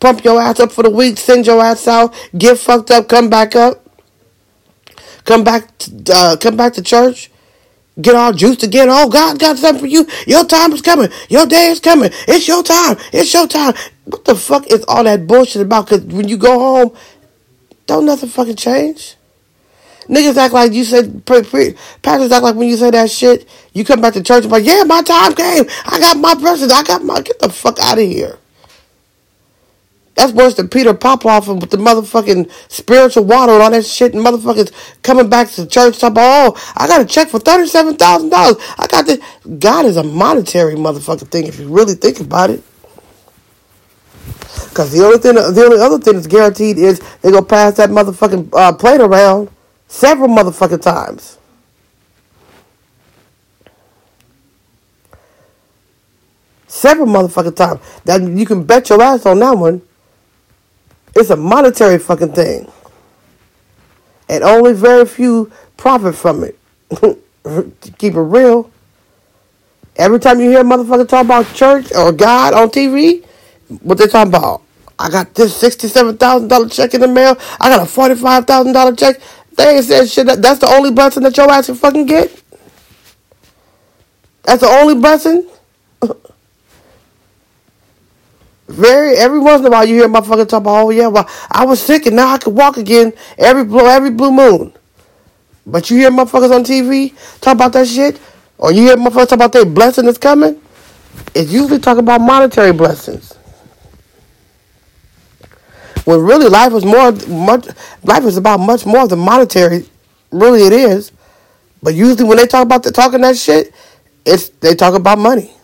Pump 0.00 0.24
your 0.24 0.40
ass 0.40 0.58
up 0.58 0.72
for 0.72 0.82
the 0.82 0.90
week, 0.90 1.16
send 1.16 1.46
your 1.46 1.62
ass 1.62 1.86
out, 1.86 2.12
get 2.36 2.58
fucked 2.58 2.90
up, 2.90 3.08
come 3.08 3.30
back 3.30 3.54
up. 3.54 3.83
Come 5.24 5.44
back, 5.44 5.76
to, 5.78 6.12
uh, 6.14 6.36
come 6.36 6.56
back 6.56 6.74
to 6.74 6.82
church. 6.82 7.30
Get 8.00 8.14
all 8.14 8.32
juiced 8.32 8.64
again. 8.64 8.88
Oh, 8.90 9.08
God 9.08 9.38
got 9.38 9.56
something 9.56 9.80
for 9.80 9.86
you. 9.86 10.06
Your 10.26 10.44
time 10.44 10.72
is 10.72 10.82
coming. 10.82 11.10
Your 11.28 11.46
day 11.46 11.68
is 11.68 11.80
coming. 11.80 12.10
It's 12.26 12.48
your 12.48 12.62
time. 12.62 12.96
It's 13.12 13.32
your 13.32 13.46
time. 13.46 13.74
What 14.04 14.24
the 14.24 14.34
fuck 14.34 14.66
is 14.66 14.84
all 14.88 15.04
that 15.04 15.26
bullshit 15.26 15.62
about? 15.62 15.88
Because 15.88 16.04
when 16.04 16.28
you 16.28 16.36
go 16.36 16.58
home, 16.58 16.96
don't 17.86 18.04
nothing 18.04 18.28
fucking 18.28 18.56
change. 18.56 19.16
Niggas 20.08 20.36
act 20.36 20.52
like 20.52 20.72
you 20.72 20.84
said, 20.84 21.24
pre, 21.24 21.42
pre, 21.42 21.74
pastors 22.02 22.30
act 22.30 22.42
like 22.42 22.56
when 22.56 22.68
you 22.68 22.76
say 22.76 22.90
that 22.90 23.10
shit, 23.10 23.48
you 23.72 23.84
come 23.84 24.00
back 24.02 24.12
to 24.14 24.22
church 24.22 24.42
and 24.42 24.52
like, 24.52 24.64
yeah, 24.64 24.82
my 24.84 25.00
time 25.00 25.34
came. 25.34 25.64
I 25.86 25.98
got 25.98 26.18
my 26.18 26.34
blessings. 26.34 26.72
I 26.72 26.82
got 26.82 27.02
my, 27.02 27.22
get 27.22 27.38
the 27.38 27.48
fuck 27.48 27.78
out 27.78 27.98
of 27.98 28.04
here. 28.04 28.38
That's 30.14 30.32
worse 30.32 30.54
than 30.54 30.68
Peter 30.68 30.94
Popoff 30.94 31.48
with 31.48 31.70
the 31.70 31.76
motherfucking 31.76 32.50
spiritual 32.68 33.24
water 33.24 33.52
and 33.52 33.62
all 33.62 33.70
that 33.70 33.84
shit 33.84 34.14
and 34.14 34.24
motherfuckers 34.24 34.72
coming 35.02 35.28
back 35.28 35.50
to 35.50 35.66
church 35.66 35.98
talking 35.98 36.12
about, 36.12 36.56
oh, 36.56 36.72
I 36.76 36.86
got 36.86 37.00
a 37.00 37.04
check 37.04 37.28
for 37.28 37.40
$37,000. 37.40 38.30
I 38.78 38.86
got 38.86 39.06
this. 39.06 39.18
God 39.58 39.86
is 39.86 39.96
a 39.96 40.04
monetary 40.04 40.76
motherfucking 40.76 41.28
thing 41.28 41.46
if 41.46 41.58
you 41.58 41.68
really 41.68 41.94
think 41.94 42.20
about 42.20 42.50
it. 42.50 42.62
Because 44.68 44.92
the 44.92 45.04
only 45.04 45.18
thing, 45.18 45.34
the 45.34 45.64
only 45.64 45.80
other 45.80 45.98
thing 45.98 46.14
that's 46.14 46.26
guaranteed 46.28 46.78
is 46.78 47.00
they 47.22 47.30
go 47.30 47.42
pass 47.42 47.76
that 47.76 47.90
motherfucking 47.90 48.50
uh, 48.52 48.72
plate 48.72 49.00
around 49.00 49.50
several 49.88 50.28
motherfucking 50.28 50.82
times. 50.82 51.38
Several 56.68 57.06
motherfucking 57.06 57.56
times. 57.56 57.80
That 58.04 58.22
you 58.22 58.46
can 58.46 58.64
bet 58.64 58.90
your 58.90 59.02
ass 59.02 59.26
on 59.26 59.38
that 59.40 59.56
one. 59.56 59.82
It's 61.16 61.30
a 61.30 61.36
monetary 61.36 61.98
fucking 61.98 62.32
thing. 62.34 62.70
And 64.28 64.44
only 64.44 64.72
very 64.74 65.06
few 65.06 65.52
profit 65.76 66.14
from 66.16 66.44
it. 66.44 66.58
keep 67.98 68.14
it 68.14 68.20
real. 68.20 68.70
Every 69.96 70.20
time 70.20 70.40
you 70.40 70.50
hear 70.50 70.64
motherfucker 70.64 71.08
talk 71.08 71.24
about 71.26 71.52
church 71.54 71.92
or 71.94 72.12
God 72.12 72.54
on 72.54 72.70
TV, 72.70 73.24
what 73.82 73.98
they 73.98 74.06
talking 74.08 74.34
about? 74.34 74.62
I 74.98 75.10
got 75.10 75.34
this 75.34 75.56
sixty-seven 75.56 76.18
thousand 76.18 76.48
dollar 76.48 76.68
check 76.68 76.94
in 76.94 77.00
the 77.00 77.08
mail. 77.08 77.36
I 77.60 77.70
got 77.70 77.82
a 77.82 77.86
forty-five 77.86 78.46
thousand 78.46 78.72
dollar 78.72 78.94
check. 78.96 79.20
They 79.56 79.76
ain't 79.76 79.84
said 79.84 80.08
shit. 80.10 80.26
That's 80.26 80.60
the 80.60 80.68
only 80.68 80.92
blessing 80.92 81.22
that 81.24 81.36
your 81.36 81.50
ass 81.50 81.66
can 81.66 81.76
fucking 81.76 82.06
get. 82.06 82.42
That's 84.44 84.62
the 84.62 84.68
only 84.68 84.96
blessing. 84.96 85.48
Very 88.74 89.16
every 89.16 89.38
once 89.38 89.60
in 89.60 89.66
a 89.66 89.70
while 89.70 89.84
you 89.84 89.94
hear 89.94 90.08
motherfucker 90.08 90.48
talk 90.48 90.62
about, 90.62 90.86
oh 90.86 90.90
yeah, 90.90 91.06
well 91.06 91.28
I 91.48 91.64
was 91.64 91.80
sick 91.80 92.06
and 92.06 92.16
now 92.16 92.34
I 92.34 92.38
can 92.38 92.56
walk 92.56 92.76
again 92.76 93.12
every 93.38 93.62
blue 93.64 93.86
every 93.86 94.10
blue 94.10 94.32
moon. 94.32 94.72
But 95.64 95.90
you 95.90 95.98
hear 95.98 96.10
motherfuckers 96.10 96.50
on 96.50 96.64
TV 96.64 97.14
talk 97.40 97.54
about 97.54 97.72
that 97.74 97.86
shit, 97.86 98.20
or 98.58 98.72
you 98.72 98.82
hear 98.82 98.96
motherfuckers 98.96 99.28
talk 99.28 99.32
about 99.32 99.52
their 99.52 99.64
blessing 99.64 100.06
that's 100.06 100.18
coming. 100.18 100.60
It's 101.36 101.52
usually 101.52 101.78
talking 101.78 102.00
about 102.00 102.20
monetary 102.20 102.72
blessings. 102.72 103.34
When 106.04 106.20
really 106.20 106.48
life 106.48 106.72
is 106.72 106.84
more 106.84 107.12
much 107.28 107.68
life 108.02 108.24
is 108.24 108.36
about 108.36 108.58
much 108.58 108.84
more 108.86 109.06
than 109.06 109.20
monetary. 109.20 109.88
Really 110.32 110.66
it 110.66 110.72
is. 110.72 111.12
But 111.80 111.94
usually 111.94 112.24
when 112.24 112.38
they 112.38 112.48
talk 112.48 112.64
about 112.64 112.82
the 112.82 112.90
talking 112.90 113.20
that 113.20 113.36
shit, 113.36 113.72
it's 114.26 114.48
they 114.48 114.74
talk 114.74 114.94
about 114.94 115.18
money 115.18 115.54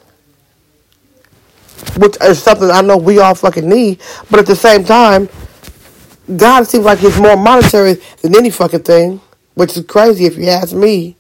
which 1.97 2.17
is 2.23 2.43
something 2.43 2.71
I 2.71 2.81
know 2.81 2.97
we 2.97 3.19
all 3.19 3.35
fucking 3.35 3.69
need. 3.69 4.01
But 4.31 4.41
at 4.41 4.47
the 4.47 4.57
same 4.57 4.85
time, 4.85 5.29
God 6.37 6.67
seems 6.67 6.85
like 6.85 6.99
he's 6.99 7.19
more 7.19 7.37
monetary 7.37 7.95
than 8.23 8.37
any 8.37 8.51
fucking 8.51 8.83
thing, 8.83 9.21
which 9.55 9.77
is 9.77 9.85
crazy 9.85 10.27
if 10.27 10.37
you 10.37 10.47
ask 10.49 10.75
me. 10.75 11.17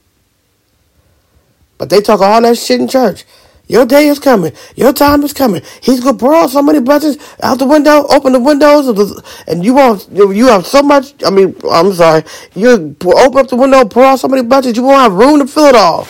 But 1.78 1.90
they 1.90 2.00
talk 2.00 2.20
all 2.20 2.40
that 2.42 2.58
shit 2.58 2.80
in 2.80 2.88
church. 2.88 3.24
Your 3.66 3.86
day 3.86 4.08
is 4.08 4.18
coming. 4.18 4.52
Your 4.74 4.92
time 4.92 5.22
is 5.22 5.32
coming. 5.32 5.62
He's 5.80 6.00
gonna 6.00 6.18
pour 6.18 6.34
out 6.34 6.50
so 6.50 6.60
many 6.60 6.80
blessings 6.80 7.18
out 7.40 7.58
the 7.58 7.66
window. 7.66 8.04
Open 8.10 8.32
the 8.32 8.40
windows, 8.40 8.86
the, 8.86 9.22
and 9.46 9.64
you 9.64 9.74
won't. 9.74 10.08
You 10.10 10.46
have 10.48 10.66
so 10.66 10.82
much. 10.82 11.14
I 11.24 11.30
mean, 11.30 11.54
I'm 11.70 11.92
sorry. 11.92 12.24
You 12.54 12.96
open 13.04 13.38
up 13.38 13.48
the 13.48 13.56
window, 13.56 13.84
pour 13.84 14.04
out 14.04 14.18
so 14.18 14.28
many 14.28 14.42
blessings. 14.42 14.76
You 14.76 14.82
won't 14.82 15.00
have 15.00 15.12
room 15.12 15.38
to 15.38 15.46
fill 15.46 15.66
it 15.66 15.76
all. 15.76 16.08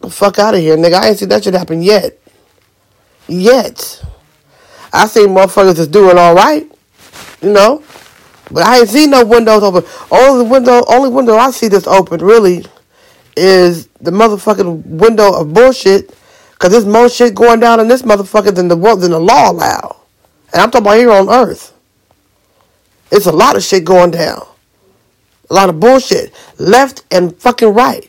The 0.00 0.10
fuck 0.10 0.38
out 0.38 0.54
of 0.54 0.60
here, 0.60 0.76
nigga. 0.76 0.94
I 0.94 1.08
ain't 1.08 1.18
seen 1.18 1.28
that 1.28 1.44
shit 1.44 1.54
happen 1.54 1.82
yet 1.82 2.18
yet. 3.28 4.02
I 4.92 5.06
seen 5.06 5.28
motherfuckers 5.28 5.78
is 5.78 5.88
doing 5.88 6.18
all 6.18 6.34
right, 6.34 6.70
you 7.42 7.52
know, 7.52 7.82
but 8.50 8.64
I 8.64 8.80
ain't 8.80 8.88
seen 8.88 9.10
no 9.10 9.24
windows 9.24 9.62
open. 9.62 9.84
Only 10.10 10.48
window, 10.48 10.82
only 10.88 11.08
window 11.08 11.36
I 11.36 11.50
see 11.50 11.68
that's 11.68 11.86
open 11.86 12.20
really 12.20 12.64
is 13.36 13.88
the 14.00 14.10
motherfucking 14.10 14.86
window 14.86 15.40
of 15.40 15.52
bullshit. 15.52 16.16
Cause 16.58 16.70
there's 16.70 16.86
more 16.86 17.08
shit 17.08 17.34
going 17.34 17.60
down 17.60 17.80
in 17.80 17.88
this 17.88 18.02
motherfucker 18.02 18.54
than 18.54 18.68
the 18.68 18.76
than 18.76 19.10
the 19.10 19.18
law 19.18 19.50
allow, 19.50 19.96
and 20.52 20.62
I'm 20.62 20.70
talking 20.70 20.86
about 20.86 20.96
here 20.96 21.10
on 21.10 21.28
Earth. 21.28 21.74
It's 23.10 23.26
a 23.26 23.32
lot 23.32 23.56
of 23.56 23.62
shit 23.62 23.84
going 23.84 24.12
down, 24.12 24.46
a 25.50 25.54
lot 25.54 25.68
of 25.68 25.78
bullshit, 25.78 26.32
left 26.58 27.04
and 27.10 27.36
fucking 27.36 27.74
right. 27.74 28.08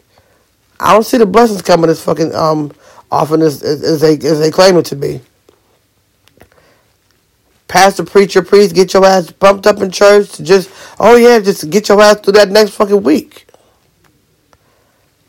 I 0.79 0.93
don't 0.93 1.03
see 1.03 1.17
the 1.17 1.25
blessings 1.25 1.63
coming 1.63 1.87
this 1.87 2.03
fucking 2.03 2.33
um 2.33 2.71
often 3.11 3.41
as, 3.41 3.63
as, 3.63 4.01
they, 4.01 4.13
as 4.13 4.39
they 4.39 4.51
claim 4.51 4.77
it 4.77 4.85
to 4.85 4.95
be. 4.95 5.21
Pastor, 7.67 8.05
preacher, 8.05 8.41
priest, 8.41 8.75
get 8.75 8.93
your 8.93 9.05
ass 9.05 9.31
bumped 9.31 9.67
up 9.67 9.79
in 9.79 9.91
church 9.91 10.31
to 10.33 10.43
just, 10.43 10.69
oh 10.99 11.15
yeah, 11.15 11.39
just 11.39 11.69
get 11.69 11.89
your 11.89 12.01
ass 12.01 12.19
through 12.19 12.33
that 12.33 12.49
next 12.49 12.71
fucking 12.71 13.03
week. 13.03 13.47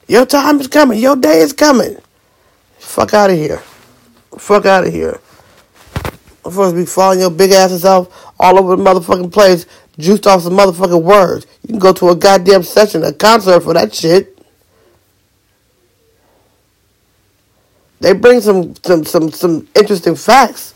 Your 0.09 0.27
time 0.27 0.61
is 0.61 0.69
coming. 0.69 1.01
Your 1.01 1.17
day 1.17 1.41
is 1.41 1.53
coming. 1.53 1.97
Fuck 2.79 3.15
out 3.15 3.31
of 3.31 3.37
here. 3.37 3.59
Fuck 4.39 4.67
out 4.67 4.87
of 4.87 4.93
here. 4.93 5.21
I'm 6.45 6.53
supposed 6.53 6.75
to 6.77 6.81
be 6.81 6.87
following 6.87 7.21
your 7.21 7.31
big 7.31 7.51
asses 7.51 7.85
out 7.85 8.13
all 8.39 8.59
over 8.59 8.77
the 8.77 8.83
motherfucking 8.83 9.33
place, 9.33 9.67
juiced 9.99 10.27
off 10.29 10.43
some 10.43 10.53
motherfucking 10.53 11.03
words. 11.03 11.47
You 11.63 11.71
can 11.71 11.79
go 11.81 11.93
to 11.95 12.11
a 12.11 12.15
goddamn 12.15 12.63
session, 12.63 13.03
a 13.03 13.13
concert 13.13 13.61
for 13.63 13.75
that 13.75 13.93
shit. 13.93 14.36
They 18.07 18.13
bring 18.13 18.41
some 18.41 18.77
some 18.85 19.05
some 19.05 19.33
some 19.33 19.67
interesting 19.75 20.15
facts 20.15 20.75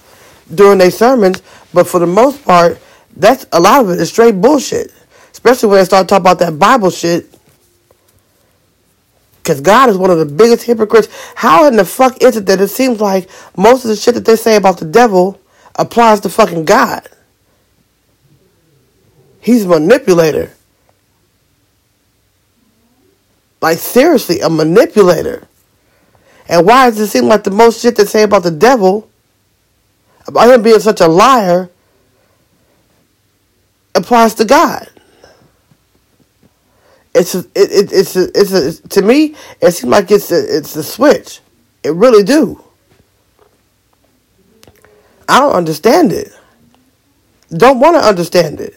during 0.52 0.78
their 0.78 0.90
sermons, 0.90 1.42
but 1.72 1.86
for 1.86 2.00
the 2.00 2.06
most 2.08 2.44
part, 2.44 2.80
that's 3.16 3.46
a 3.52 3.60
lot 3.60 3.84
of 3.84 3.90
it 3.90 4.00
is 4.00 4.08
straight 4.08 4.40
bullshit. 4.40 4.92
Especially 5.30 5.68
when 5.68 5.78
they 5.78 5.84
start 5.84 6.08
talking 6.08 6.22
about 6.22 6.40
that 6.40 6.58
Bible 6.58 6.90
shit. 6.90 7.32
Because 9.36 9.60
God 9.60 9.90
is 9.90 9.96
one 9.96 10.10
of 10.10 10.18
the 10.18 10.26
biggest 10.26 10.64
hypocrites. 10.64 11.06
How 11.36 11.68
in 11.68 11.76
the 11.76 11.84
fuck 11.84 12.20
is 12.20 12.36
it 12.36 12.46
that 12.46 12.60
it 12.60 12.66
seems 12.66 13.00
like 13.00 13.30
most 13.56 13.84
of 13.84 13.90
the 13.90 13.96
shit 13.96 14.14
that 14.14 14.24
they 14.24 14.34
say 14.34 14.56
about 14.56 14.78
the 14.78 14.84
devil 14.84 15.40
applies 15.76 16.18
to 16.22 16.28
fucking 16.28 16.64
God? 16.64 17.08
He's 19.40 19.66
a 19.66 19.68
manipulator. 19.68 20.50
Like, 23.62 23.78
seriously, 23.78 24.40
a 24.40 24.50
manipulator. 24.50 25.46
And 26.50 26.66
why 26.66 26.90
does 26.90 26.98
it 26.98 27.06
seem 27.06 27.26
like 27.26 27.44
the 27.44 27.52
most 27.52 27.80
shit 27.80 27.94
they 27.94 28.04
say 28.04 28.24
about 28.24 28.42
the 28.42 28.50
devil, 28.50 29.08
about 30.26 30.52
him 30.52 30.62
being 30.62 30.80
such 30.80 31.00
a 31.00 31.06
liar, 31.06 31.70
applies 33.94 34.34
to 34.34 34.44
God? 34.44 34.88
It's 37.14 37.36
a, 37.36 37.38
it, 37.54 37.70
it, 37.70 37.92
it's 37.92 38.16
a, 38.16 38.28
it's 38.34 38.52
a, 38.52 38.88
to 38.88 39.02
me 39.02 39.36
it 39.60 39.70
seems 39.70 39.90
like 39.92 40.10
it's 40.10 40.32
a, 40.32 40.56
it's 40.56 40.74
a 40.74 40.82
switch. 40.82 41.40
It 41.84 41.90
really 41.94 42.24
do. 42.24 42.62
I 45.28 45.38
don't 45.38 45.54
understand 45.54 46.12
it. 46.12 46.32
Don't 47.56 47.78
want 47.78 47.94
to 47.94 48.02
understand 48.02 48.60
it. 48.60 48.76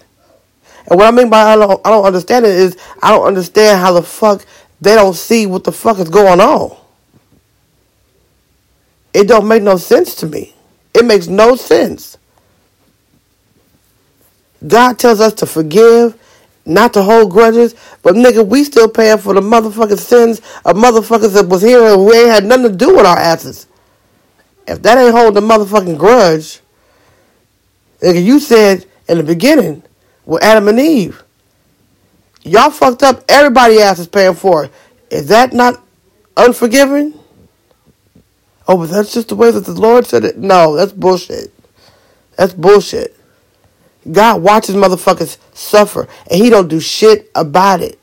And 0.87 0.99
what 0.99 1.07
I 1.07 1.11
mean 1.11 1.29
by 1.29 1.41
I 1.41 1.55
don't 1.55 1.81
I 1.83 1.89
don't 1.89 2.05
understand 2.05 2.45
it 2.45 2.53
is 2.53 2.77
I 3.01 3.09
don't 3.09 3.25
understand 3.25 3.79
how 3.79 3.93
the 3.93 4.03
fuck 4.03 4.45
they 4.79 4.93
don't 4.93 5.15
see 5.15 5.47
what 5.47 5.63
the 5.63 5.71
fuck 5.71 5.97
is 5.97 6.09
going 6.09 6.39
on. 6.39 6.82
It 9.13 9.27
don't 9.27 9.47
make 9.47 9.63
no 9.63 9.77
sense 9.77 10.15
to 10.15 10.27
me. 10.27 10.55
It 10.93 11.05
makes 11.05 11.27
no 11.27 11.55
sense. 11.55 12.17
God 14.65 14.97
tells 14.99 15.19
us 15.19 15.33
to 15.35 15.45
forgive, 15.45 16.17
not 16.65 16.93
to 16.93 17.03
hold 17.03 17.31
grudges, 17.31 17.75
but 18.01 18.15
nigga, 18.15 18.45
we 18.47 18.63
still 18.63 18.87
paying 18.87 19.17
for 19.17 19.33
the 19.33 19.41
motherfucking 19.41 19.99
sins 19.99 20.39
of 20.65 20.77
motherfuckers 20.77 21.33
that 21.33 21.47
was 21.47 21.61
here 21.61 21.83
and 21.83 22.05
we 22.05 22.17
ain't 22.17 22.29
had 22.29 22.45
nothing 22.45 22.69
to 22.69 22.75
do 22.75 22.95
with 22.95 23.05
our 23.05 23.17
asses. 23.17 23.67
If 24.67 24.81
that 24.83 24.97
ain't 24.97 25.15
holding 25.15 25.43
a 25.43 25.45
motherfucking 25.45 25.97
grudge, 25.97 26.61
nigga, 28.01 28.23
you 28.23 28.39
said 28.39 28.85
in 29.09 29.17
the 29.17 29.23
beginning 29.23 29.83
with 30.25 30.43
Adam 30.43 30.69
and 30.69 30.79
Eve, 30.79 31.21
y'all 32.43 32.71
fucked 32.71 33.03
up. 33.03 33.25
Everybody 33.27 33.81
ass 33.81 33.99
is 33.99 34.07
paying 34.07 34.35
for 34.35 34.65
it. 34.65 34.71
Is 35.11 35.27
that 35.27 35.53
not 35.53 35.83
unforgiving? 36.37 37.19
Oh, 38.67 38.77
but 38.77 38.89
that's 38.89 39.13
just 39.13 39.29
the 39.29 39.35
way 39.35 39.51
that 39.51 39.65
the 39.65 39.73
Lord 39.73 40.05
said 40.05 40.23
it. 40.23 40.37
No, 40.37 40.75
that's 40.75 40.91
bullshit. 40.91 41.53
That's 42.37 42.53
bullshit. 42.53 43.15
God 44.09 44.41
watches 44.41 44.75
motherfuckers 44.75 45.37
suffer, 45.53 46.07
and 46.29 46.41
He 46.41 46.49
don't 46.49 46.67
do 46.67 46.79
shit 46.79 47.29
about 47.35 47.81
it. 47.81 47.99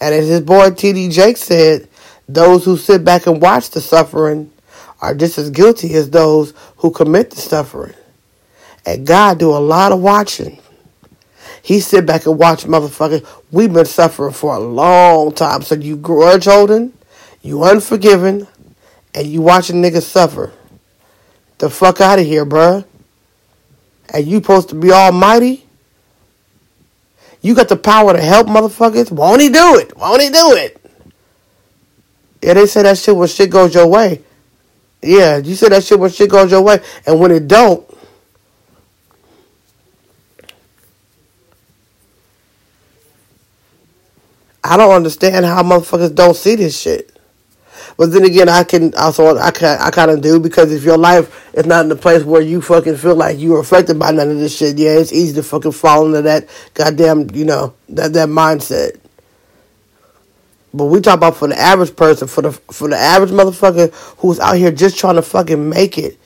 And 0.00 0.14
as 0.14 0.28
his 0.28 0.40
boy 0.40 0.70
T.D. 0.70 1.08
Jake 1.08 1.36
said, 1.36 1.88
those 2.28 2.64
who 2.64 2.76
sit 2.76 3.04
back 3.04 3.26
and 3.26 3.40
watch 3.40 3.70
the 3.70 3.80
suffering 3.80 4.52
are 5.00 5.14
just 5.14 5.38
as 5.38 5.50
guilty 5.50 5.94
as 5.94 6.10
those 6.10 6.52
who 6.78 6.90
commit 6.90 7.30
the 7.30 7.36
suffering. 7.36 7.94
And 8.84 9.06
God 9.06 9.38
do 9.38 9.50
a 9.50 9.58
lot 9.58 9.92
of 9.92 10.00
watching. 10.00 10.60
He 11.62 11.80
sit 11.80 12.06
back 12.06 12.26
and 12.26 12.38
watch 12.38 12.64
motherfuckers. 12.64 13.26
We've 13.50 13.72
been 13.72 13.86
suffering 13.86 14.32
for 14.32 14.54
a 14.54 14.60
long 14.60 15.32
time. 15.32 15.62
So 15.62 15.74
you 15.74 15.96
grudge 15.96 16.44
holding, 16.44 16.92
you 17.42 17.64
unforgiving, 17.64 18.46
and 19.16 19.26
you 19.26 19.42
watching 19.42 19.82
niggas 19.82 20.02
suffer. 20.02 20.52
The 21.58 21.68
fuck 21.68 22.00
out 22.00 22.20
of 22.20 22.26
here, 22.26 22.46
bruh 22.46 22.84
and 24.08 24.26
you 24.26 24.38
supposed 24.38 24.68
to 24.70 24.74
be 24.74 24.92
almighty, 24.92 25.64
you 27.40 27.54
got 27.54 27.68
the 27.68 27.76
power 27.76 28.12
to 28.12 28.20
help 28.20 28.46
motherfuckers, 28.46 29.10
won't 29.10 29.40
he 29.40 29.48
do 29.48 29.78
it? 29.78 29.96
Won't 29.96 30.22
he 30.22 30.30
do 30.30 30.54
it? 30.54 30.80
Yeah, 32.42 32.54
they 32.54 32.66
say 32.66 32.82
that 32.82 32.98
shit 32.98 33.16
when 33.16 33.28
shit 33.28 33.50
goes 33.50 33.74
your 33.74 33.86
way. 33.86 34.22
Yeah, 35.02 35.38
you 35.38 35.54
say 35.54 35.68
that 35.68 35.84
shit 35.84 35.98
when 35.98 36.10
shit 36.10 36.30
goes 36.30 36.50
your 36.50 36.62
way. 36.62 36.80
And 37.06 37.20
when 37.20 37.30
it 37.30 37.46
don't, 37.46 37.88
I 44.62 44.76
don't 44.76 44.92
understand 44.92 45.44
how 45.44 45.62
motherfuckers 45.62 46.14
don't 46.14 46.36
see 46.36 46.56
this 46.56 46.78
shit. 46.78 47.15
But 47.96 48.12
then 48.12 48.24
again, 48.24 48.48
I 48.48 48.64
can 48.64 48.94
also 48.94 49.36
I 49.36 49.50
can 49.50 49.78
I 49.80 49.90
kind 49.90 50.10
of 50.10 50.20
do 50.20 50.38
because 50.40 50.72
if 50.72 50.84
your 50.84 50.98
life 50.98 51.54
is 51.54 51.66
not 51.66 51.82
in 51.82 51.88
the 51.88 51.96
place 51.96 52.24
where 52.24 52.42
you 52.42 52.60
fucking 52.60 52.96
feel 52.96 53.16
like 53.16 53.38
you're 53.38 53.60
affected 53.60 53.98
by 53.98 54.10
none 54.10 54.30
of 54.30 54.38
this 54.38 54.56
shit, 54.56 54.78
yeah, 54.78 54.90
it's 54.98 55.12
easy 55.12 55.34
to 55.34 55.42
fucking 55.42 55.72
fall 55.72 56.06
into 56.06 56.22
that 56.22 56.48
goddamn 56.74 57.28
you 57.34 57.44
know 57.44 57.74
that 57.88 58.12
that 58.12 58.28
mindset. 58.28 59.00
But 60.74 60.86
we 60.86 61.00
talk 61.00 61.16
about 61.16 61.36
for 61.36 61.48
the 61.48 61.58
average 61.58 61.96
person, 61.96 62.28
for 62.28 62.42
the 62.42 62.52
for 62.52 62.88
the 62.88 62.96
average 62.96 63.30
motherfucker 63.30 63.92
who's 64.18 64.38
out 64.38 64.56
here 64.56 64.70
just 64.70 64.98
trying 64.98 65.16
to 65.16 65.22
fucking 65.22 65.68
make 65.68 65.96
it, 65.96 66.18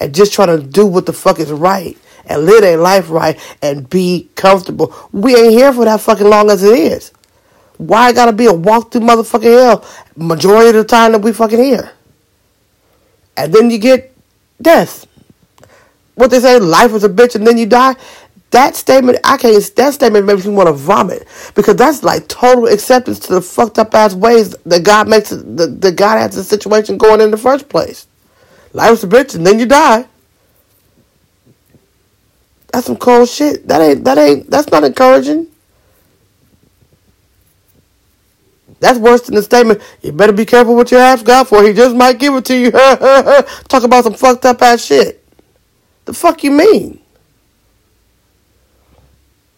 and 0.00 0.14
just 0.14 0.32
trying 0.32 0.48
to 0.48 0.62
do 0.62 0.86
what 0.86 1.06
the 1.06 1.12
fuck 1.12 1.38
is 1.40 1.50
right 1.50 1.96
and 2.26 2.44
live 2.44 2.62
their 2.62 2.76
life 2.78 3.10
right 3.10 3.38
and 3.62 3.88
be 3.88 4.28
comfortable. 4.34 4.94
We 5.12 5.36
ain't 5.36 5.52
here 5.52 5.72
for 5.72 5.84
that 5.84 6.00
fucking 6.00 6.26
long 6.26 6.50
as 6.50 6.62
it 6.62 6.78
is. 6.78 7.12
Why 7.76 8.10
it 8.10 8.14
gotta 8.14 8.32
be 8.32 8.46
a 8.46 8.52
walk 8.52 8.92
through 8.92 9.02
motherfucking 9.02 9.42
hell 9.42 9.84
majority 10.16 10.68
of 10.68 10.74
the 10.74 10.84
time 10.84 11.12
that 11.12 11.20
we 11.20 11.32
fucking 11.32 11.62
here? 11.62 11.92
And 13.36 13.52
then 13.52 13.70
you 13.70 13.78
get 13.78 14.14
death. 14.60 15.06
What 16.14 16.30
they 16.30 16.40
say, 16.40 16.58
life 16.58 16.92
is 16.92 17.02
a 17.04 17.08
bitch 17.08 17.34
and 17.34 17.46
then 17.46 17.58
you 17.58 17.66
die. 17.66 17.96
That 18.50 18.76
statement, 18.76 19.18
I 19.24 19.36
can't, 19.36 19.74
that 19.74 19.94
statement 19.94 20.26
makes 20.26 20.46
me 20.46 20.54
want 20.54 20.68
to 20.68 20.72
vomit. 20.72 21.26
Because 21.56 21.74
that's 21.74 22.04
like 22.04 22.28
total 22.28 22.68
acceptance 22.68 23.18
to 23.20 23.34
the 23.34 23.42
fucked 23.42 23.80
up 23.80 23.92
ass 23.94 24.14
ways 24.14 24.54
that 24.64 24.84
God 24.84 25.08
makes 25.08 25.30
that, 25.30 25.80
that 25.80 25.96
God 25.96 26.18
has 26.18 26.36
the 26.36 26.44
situation 26.44 26.96
going 26.96 27.20
in 27.20 27.32
the 27.32 27.36
first 27.36 27.68
place. 27.68 28.06
Life's 28.72 29.02
a 29.02 29.08
bitch 29.08 29.34
and 29.34 29.44
then 29.44 29.58
you 29.58 29.66
die. 29.66 30.06
That's 32.72 32.86
some 32.86 32.96
cold 32.96 33.28
shit. 33.28 33.66
That 33.66 33.80
ain't, 33.80 34.04
that 34.04 34.18
ain't, 34.18 34.48
that's 34.50 34.70
not 34.70 34.84
encouraging. 34.84 35.48
That's 38.80 38.98
worse 38.98 39.22
than 39.22 39.34
the 39.34 39.42
statement, 39.42 39.80
you 40.02 40.12
better 40.12 40.32
be 40.32 40.44
careful 40.44 40.76
what 40.76 40.90
you 40.90 40.98
ask 40.98 41.24
God 41.24 41.44
for. 41.48 41.62
He 41.62 41.72
just 41.72 41.96
might 41.96 42.18
give 42.18 42.34
it 42.34 42.44
to 42.46 42.56
you. 42.56 42.70
Talk 43.68 43.82
about 43.82 44.04
some 44.04 44.14
fucked 44.14 44.44
up 44.44 44.60
ass 44.62 44.84
shit. 44.84 45.24
The 46.04 46.12
fuck 46.12 46.44
you 46.44 46.50
mean? 46.50 47.00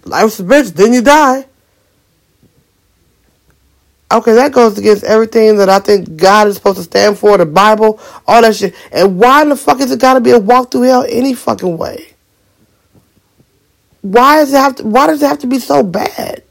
Life's 0.04 0.38
a 0.40 0.44
bitch, 0.44 0.72
then 0.72 0.92
you 0.92 1.02
die. 1.02 1.46
Okay, 4.12 4.34
that 4.34 4.52
goes 4.52 4.78
against 4.78 5.02
everything 5.02 5.56
that 5.56 5.68
I 5.68 5.80
think 5.80 6.16
God 6.16 6.46
is 6.46 6.56
supposed 6.56 6.78
to 6.78 6.84
stand 6.84 7.18
for, 7.18 7.36
the 7.36 7.46
Bible, 7.46 8.00
all 8.26 8.42
that 8.42 8.54
shit. 8.54 8.74
And 8.92 9.18
why 9.18 9.42
in 9.42 9.48
the 9.48 9.56
fuck 9.56 9.80
is 9.80 9.90
it 9.90 10.00
gotta 10.00 10.20
be 10.20 10.30
a 10.30 10.38
walk 10.38 10.70
through 10.70 10.82
hell 10.82 11.04
any 11.08 11.34
fucking 11.34 11.76
way? 11.76 12.14
Why 14.02 14.36
does 14.36 14.54
it 14.54 14.58
have 14.58 14.76
to, 14.76 14.84
why 14.84 15.08
does 15.08 15.22
it 15.22 15.26
have 15.26 15.40
to 15.40 15.48
be 15.48 15.58
so 15.58 15.82
bad? 15.82 16.44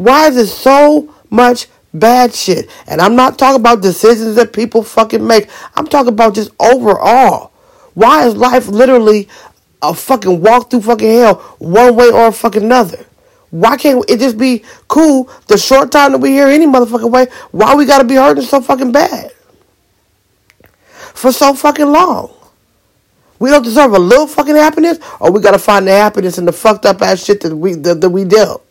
Why 0.00 0.28
is 0.28 0.38
it 0.38 0.46
so 0.46 1.14
much 1.28 1.66
bad 1.92 2.32
shit? 2.32 2.70
And 2.86 3.02
I'm 3.02 3.16
not 3.16 3.38
talking 3.38 3.60
about 3.60 3.82
decisions 3.82 4.34
that 4.36 4.54
people 4.54 4.82
fucking 4.82 5.26
make. 5.26 5.50
I'm 5.74 5.86
talking 5.86 6.14
about 6.14 6.34
just 6.34 6.52
overall. 6.58 7.52
Why 7.92 8.26
is 8.26 8.34
life 8.34 8.66
literally 8.68 9.28
a 9.82 9.92
fucking 9.92 10.40
walk 10.40 10.70
through 10.70 10.80
fucking 10.80 11.06
hell 11.06 11.34
one 11.58 11.96
way 11.96 12.10
or 12.10 12.32
fucking 12.32 12.62
another? 12.62 13.04
Why 13.50 13.76
can't 13.76 14.02
it 14.08 14.20
just 14.20 14.38
be 14.38 14.64
cool 14.88 15.28
the 15.48 15.58
short 15.58 15.92
time 15.92 16.12
that 16.12 16.18
we 16.18 16.30
hear 16.30 16.46
any 16.46 16.66
motherfucking 16.66 17.10
way? 17.10 17.26
Why 17.50 17.74
we 17.74 17.84
gotta 17.84 18.04
be 18.04 18.14
hurting 18.14 18.44
so 18.44 18.62
fucking 18.62 18.92
bad? 18.92 19.32
For 21.12 21.30
so 21.30 21.52
fucking 21.52 21.92
long. 21.92 22.32
We 23.38 23.50
don't 23.50 23.64
deserve 23.64 23.92
a 23.92 23.98
little 23.98 24.26
fucking 24.26 24.56
happiness, 24.56 24.98
or 25.20 25.30
we 25.30 25.42
gotta 25.42 25.58
find 25.58 25.86
the 25.86 25.92
happiness 25.92 26.38
in 26.38 26.46
the 26.46 26.52
fucked 26.52 26.86
up 26.86 27.02
ass 27.02 27.22
shit 27.22 27.42
that 27.42 27.54
we 27.54 27.74
that, 27.74 28.00
that 28.00 28.08
we 28.08 28.24
dealt. 28.24 28.64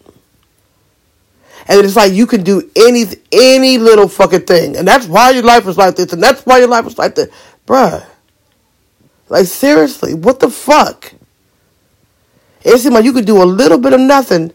And 1.70 1.86
it's 1.86 1.96
like 1.96 2.12
you 2.14 2.26
can 2.26 2.44
do 2.44 2.70
any 2.76 3.06
any 3.32 3.78
little 3.78 4.08
fucking 4.08 4.42
thing. 4.42 4.76
And 4.76 4.88
that's 4.88 5.06
why 5.06 5.30
your 5.30 5.44
life 5.44 5.68
is 5.68 5.78
like 5.78 5.96
this. 5.96 6.12
And 6.12 6.22
that's 6.22 6.44
why 6.44 6.58
your 6.58 6.68
life 6.68 6.88
is 6.88 6.98
like 6.98 7.14
this. 7.14 7.30
Bruh. 7.68 8.04
Like 9.30 9.46
seriously, 9.46 10.16
what 10.16 10.40
the 10.40 10.50
fuck? 10.50 11.14
It 12.64 12.80
seems 12.80 12.94
like 12.96 13.06
you 13.06 13.14
could 13.14 13.28
do 13.28 13.42
a 13.42 13.46
little 13.46 13.78
bit 13.78 13.94
of 13.94 14.00
nothing 14.00 14.52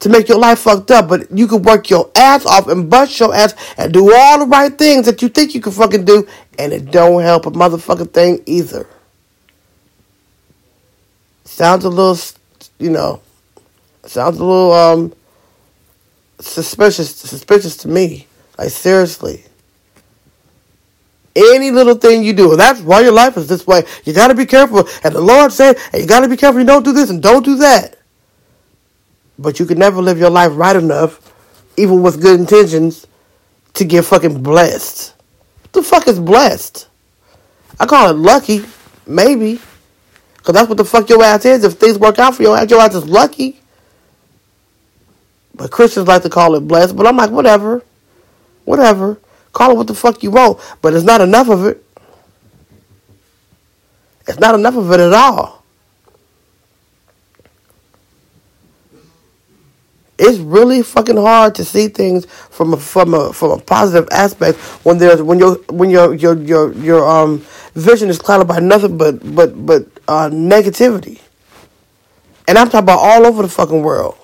to 0.00 0.08
make 0.08 0.28
your 0.28 0.38
life 0.38 0.58
fucked 0.58 0.90
up, 0.90 1.08
but 1.08 1.30
you 1.30 1.46
could 1.46 1.64
work 1.64 1.88
your 1.88 2.10
ass 2.16 2.44
off 2.44 2.66
and 2.66 2.90
bust 2.90 3.20
your 3.20 3.32
ass 3.34 3.54
and 3.78 3.92
do 3.92 4.12
all 4.12 4.40
the 4.40 4.46
right 4.46 4.76
things 4.76 5.06
that 5.06 5.22
you 5.22 5.28
think 5.28 5.54
you 5.54 5.60
can 5.60 5.72
fucking 5.72 6.04
do, 6.04 6.26
and 6.58 6.72
it 6.72 6.90
don't 6.90 7.22
help 7.22 7.46
a 7.46 7.50
motherfucking 7.50 8.12
thing 8.12 8.42
either. 8.46 8.88
Sounds 11.44 11.84
a 11.84 11.88
little, 11.88 12.18
you 12.78 12.90
know, 12.90 13.20
sounds 14.04 14.38
a 14.38 14.44
little 14.44 14.72
um 14.72 15.12
suspicious 16.40 17.14
suspicious 17.14 17.76
to 17.78 17.88
me. 17.88 18.26
Like 18.58 18.70
seriously. 18.70 19.44
Any 21.34 21.70
little 21.70 21.94
thing 21.94 22.24
you 22.24 22.32
do, 22.32 22.56
that's 22.56 22.80
why 22.80 23.00
your 23.00 23.12
life 23.12 23.36
is 23.36 23.46
this 23.46 23.66
way. 23.66 23.84
You 24.04 24.12
got 24.12 24.28
to 24.28 24.34
be 24.34 24.46
careful. 24.46 24.86
And 25.04 25.14
the 25.14 25.20
Lord 25.20 25.52
said, 25.52 25.78
and 25.92 26.02
you 26.02 26.08
got 26.08 26.20
to 26.20 26.28
be 26.28 26.36
careful. 26.36 26.60
You 26.60 26.66
don't 26.66 26.84
do 26.84 26.92
this 26.92 27.08
and 27.08 27.22
don't 27.22 27.44
do 27.44 27.56
that. 27.56 27.96
But 29.38 29.58
you 29.58 29.64
can 29.64 29.78
never 29.78 30.02
live 30.02 30.18
your 30.18 30.28
life 30.28 30.52
right 30.54 30.76
enough, 30.76 31.32
even 31.76 32.02
with 32.02 32.20
good 32.20 32.38
intentions, 32.40 33.06
to 33.74 33.84
get 33.84 34.04
fucking 34.04 34.42
blessed. 34.42 35.14
What 35.62 35.72
the 35.72 35.82
fuck 35.82 36.08
is 36.08 36.18
blessed? 36.18 36.88
I 37.78 37.86
call 37.86 38.10
it 38.10 38.16
lucky, 38.16 38.64
maybe. 39.06 39.60
Because 40.36 40.54
that's 40.54 40.68
what 40.68 40.78
the 40.78 40.84
fuck 40.84 41.08
your 41.08 41.22
ass 41.22 41.44
is. 41.44 41.64
If 41.64 41.74
things 41.74 41.98
work 41.98 42.18
out 42.18 42.34
for 42.34 42.42
your 42.42 42.56
ass, 42.56 42.68
your 42.70 42.80
ass 42.80 42.94
is 42.94 43.06
lucky. 43.06 43.59
But 45.60 45.70
Christians 45.70 46.08
like 46.08 46.22
to 46.22 46.30
call 46.30 46.54
it 46.54 46.60
blessed. 46.60 46.96
But 46.96 47.06
I'm 47.06 47.18
like, 47.18 47.28
whatever. 47.28 47.84
Whatever. 48.64 49.20
Call 49.52 49.72
it 49.72 49.76
what 49.76 49.88
the 49.88 49.94
fuck 49.94 50.22
you 50.22 50.30
want. 50.30 50.58
But 50.80 50.94
it's 50.94 51.04
not 51.04 51.20
enough 51.20 51.50
of 51.50 51.66
it. 51.66 51.84
It's 54.26 54.38
not 54.38 54.54
enough 54.54 54.74
of 54.74 54.90
it 54.90 55.00
at 55.00 55.12
all. 55.12 55.62
It's 60.18 60.38
really 60.38 60.82
fucking 60.82 61.18
hard 61.18 61.54
to 61.56 61.64
see 61.66 61.88
things 61.88 62.24
from 62.24 62.72
a 62.72 62.78
from 62.78 63.12
a 63.12 63.30
from 63.30 63.50
a 63.50 63.58
positive 63.58 64.08
aspect 64.10 64.58
when 64.82 64.96
there's 64.96 65.20
when 65.20 65.38
your 65.38 65.56
when 65.68 65.90
your 65.90 66.14
your 66.14 66.38
your 66.38 66.72
your 66.72 67.06
um 67.06 67.44
vision 67.74 68.08
is 68.08 68.18
clouded 68.18 68.48
by 68.48 68.60
nothing 68.60 68.96
but 68.96 69.34
but 69.34 69.66
but 69.66 69.86
uh, 70.08 70.30
negativity. 70.30 71.20
And 72.48 72.56
I'm 72.56 72.68
talking 72.70 72.84
about 72.84 73.00
all 73.00 73.26
over 73.26 73.42
the 73.42 73.48
fucking 73.50 73.82
world. 73.82 74.16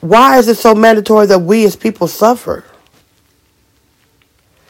Why 0.00 0.38
is 0.38 0.48
it 0.48 0.56
so 0.56 0.74
mandatory 0.74 1.26
that 1.26 1.40
we 1.40 1.64
as 1.64 1.76
people 1.76 2.06
suffer? 2.06 2.64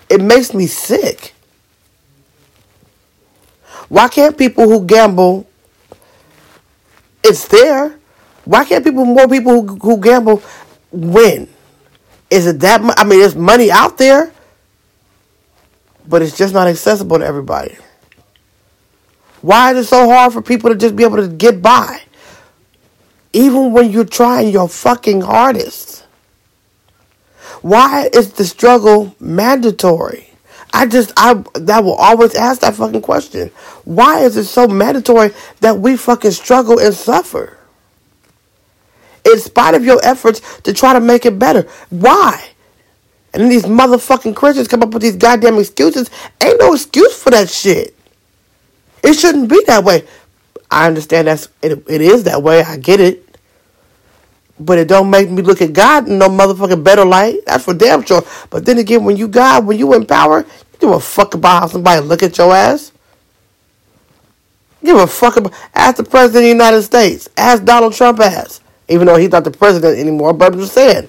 It 0.08 0.22
makes 0.22 0.54
me 0.54 0.66
sick. 0.66 1.34
Why 3.88 4.08
can't 4.08 4.36
people 4.36 4.68
who 4.68 4.84
gamble, 4.84 5.46
it's 7.22 7.48
there. 7.48 7.98
Why 8.44 8.64
can't 8.64 8.84
people, 8.84 9.04
more 9.04 9.28
people 9.28 9.66
who, 9.66 9.76
who 9.76 10.00
gamble, 10.00 10.42
win? 10.90 11.48
Is 12.30 12.46
it 12.46 12.60
that? 12.60 12.80
I 12.98 13.04
mean, 13.04 13.20
there's 13.20 13.34
money 13.34 13.70
out 13.70 13.98
there, 13.98 14.32
but 16.06 16.22
it's 16.22 16.36
just 16.36 16.54
not 16.54 16.66
accessible 16.66 17.18
to 17.18 17.24
everybody. 17.24 17.76
Why 19.40 19.72
is 19.72 19.86
it 19.86 19.88
so 19.88 20.08
hard 20.08 20.32
for 20.32 20.42
people 20.42 20.70
to 20.70 20.76
just 20.76 20.96
be 20.96 21.04
able 21.04 21.16
to 21.18 21.28
get 21.28 21.62
by? 21.62 22.02
Even 23.32 23.72
when 23.72 23.90
you're 23.90 24.04
trying 24.04 24.50
your 24.50 24.68
fucking 24.68 25.20
hardest. 25.20 26.06
Why 27.62 28.08
is 28.12 28.32
the 28.32 28.44
struggle 28.44 29.14
mandatory? 29.20 30.28
I 30.72 30.86
just 30.86 31.12
I 31.16 31.42
that 31.54 31.82
will 31.82 31.94
always 31.94 32.34
ask 32.34 32.60
that 32.60 32.74
fucking 32.74 33.02
question. 33.02 33.50
Why 33.84 34.20
is 34.20 34.36
it 34.36 34.44
so 34.44 34.68
mandatory 34.68 35.32
that 35.60 35.78
we 35.78 35.96
fucking 35.96 36.30
struggle 36.32 36.78
and 36.78 36.94
suffer? 36.94 37.56
In 39.24 39.38
spite 39.38 39.74
of 39.74 39.84
your 39.84 39.98
efforts 40.04 40.60
to 40.60 40.72
try 40.72 40.92
to 40.92 41.00
make 41.00 41.26
it 41.26 41.38
better. 41.38 41.68
Why? 41.90 42.48
And 43.32 43.42
then 43.42 43.50
these 43.50 43.64
motherfucking 43.64 44.36
Christians 44.36 44.68
come 44.68 44.82
up 44.82 44.90
with 44.90 45.02
these 45.02 45.16
goddamn 45.16 45.58
excuses. 45.58 46.10
Ain't 46.40 46.60
no 46.60 46.74
excuse 46.74 47.22
for 47.22 47.30
that 47.30 47.50
shit. 47.50 47.94
It 49.02 49.14
shouldn't 49.14 49.48
be 49.48 49.62
that 49.66 49.84
way. 49.84 50.06
I 50.70 50.86
understand 50.86 51.28
that's 51.28 51.48
it, 51.62 51.84
it 51.88 52.00
is 52.00 52.24
that 52.24 52.42
way. 52.42 52.62
I 52.62 52.76
get 52.76 53.00
it. 53.00 53.24
But 54.60 54.78
it 54.78 54.88
don't 54.88 55.08
make 55.08 55.30
me 55.30 55.42
look 55.42 55.62
at 55.62 55.72
God 55.72 56.08
in 56.08 56.18
no 56.18 56.28
motherfucking 56.28 56.82
better 56.82 57.04
light. 57.04 57.38
That's 57.46 57.64
for 57.64 57.74
damn 57.74 58.04
sure. 58.04 58.22
But 58.50 58.66
then 58.66 58.78
again, 58.78 59.04
when 59.04 59.16
you 59.16 59.28
God, 59.28 59.66
when 59.66 59.78
you 59.78 59.94
in 59.94 60.04
power, 60.04 60.40
you 60.40 60.78
give 60.80 60.90
a 60.90 61.00
fuck 61.00 61.34
about 61.34 61.60
how 61.60 61.66
somebody 61.68 62.04
look 62.04 62.22
at 62.22 62.36
your 62.36 62.54
ass. 62.54 62.92
Give 64.84 64.96
a 64.96 65.06
fuck 65.06 65.36
about 65.36 65.54
ask 65.74 65.96
the 65.96 66.04
president 66.04 66.36
of 66.36 66.42
the 66.42 66.48
United 66.48 66.82
States. 66.82 67.28
Ask 67.36 67.64
Donald 67.64 67.94
Trump 67.94 68.20
ass. 68.20 68.60
Even 68.88 69.06
though 69.06 69.16
he's 69.16 69.30
not 69.30 69.44
the 69.44 69.50
president 69.50 69.98
anymore, 69.98 70.32
but 70.32 70.52
I'm 70.52 70.58
just 70.58 70.72
saying. 70.72 71.08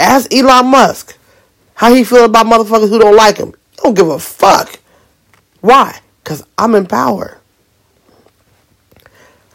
Ask 0.00 0.32
Elon 0.32 0.66
Musk 0.66 1.16
how 1.74 1.92
he 1.92 2.04
feel 2.04 2.24
about 2.24 2.46
motherfuckers 2.46 2.88
who 2.88 2.98
don't 2.98 3.16
like 3.16 3.36
him. 3.36 3.54
don't 3.82 3.94
give 3.94 4.08
a 4.08 4.18
fuck. 4.18 4.78
Why? 5.60 6.00
Because 6.22 6.44
I'm 6.56 6.74
in 6.74 6.86
power. 6.86 7.38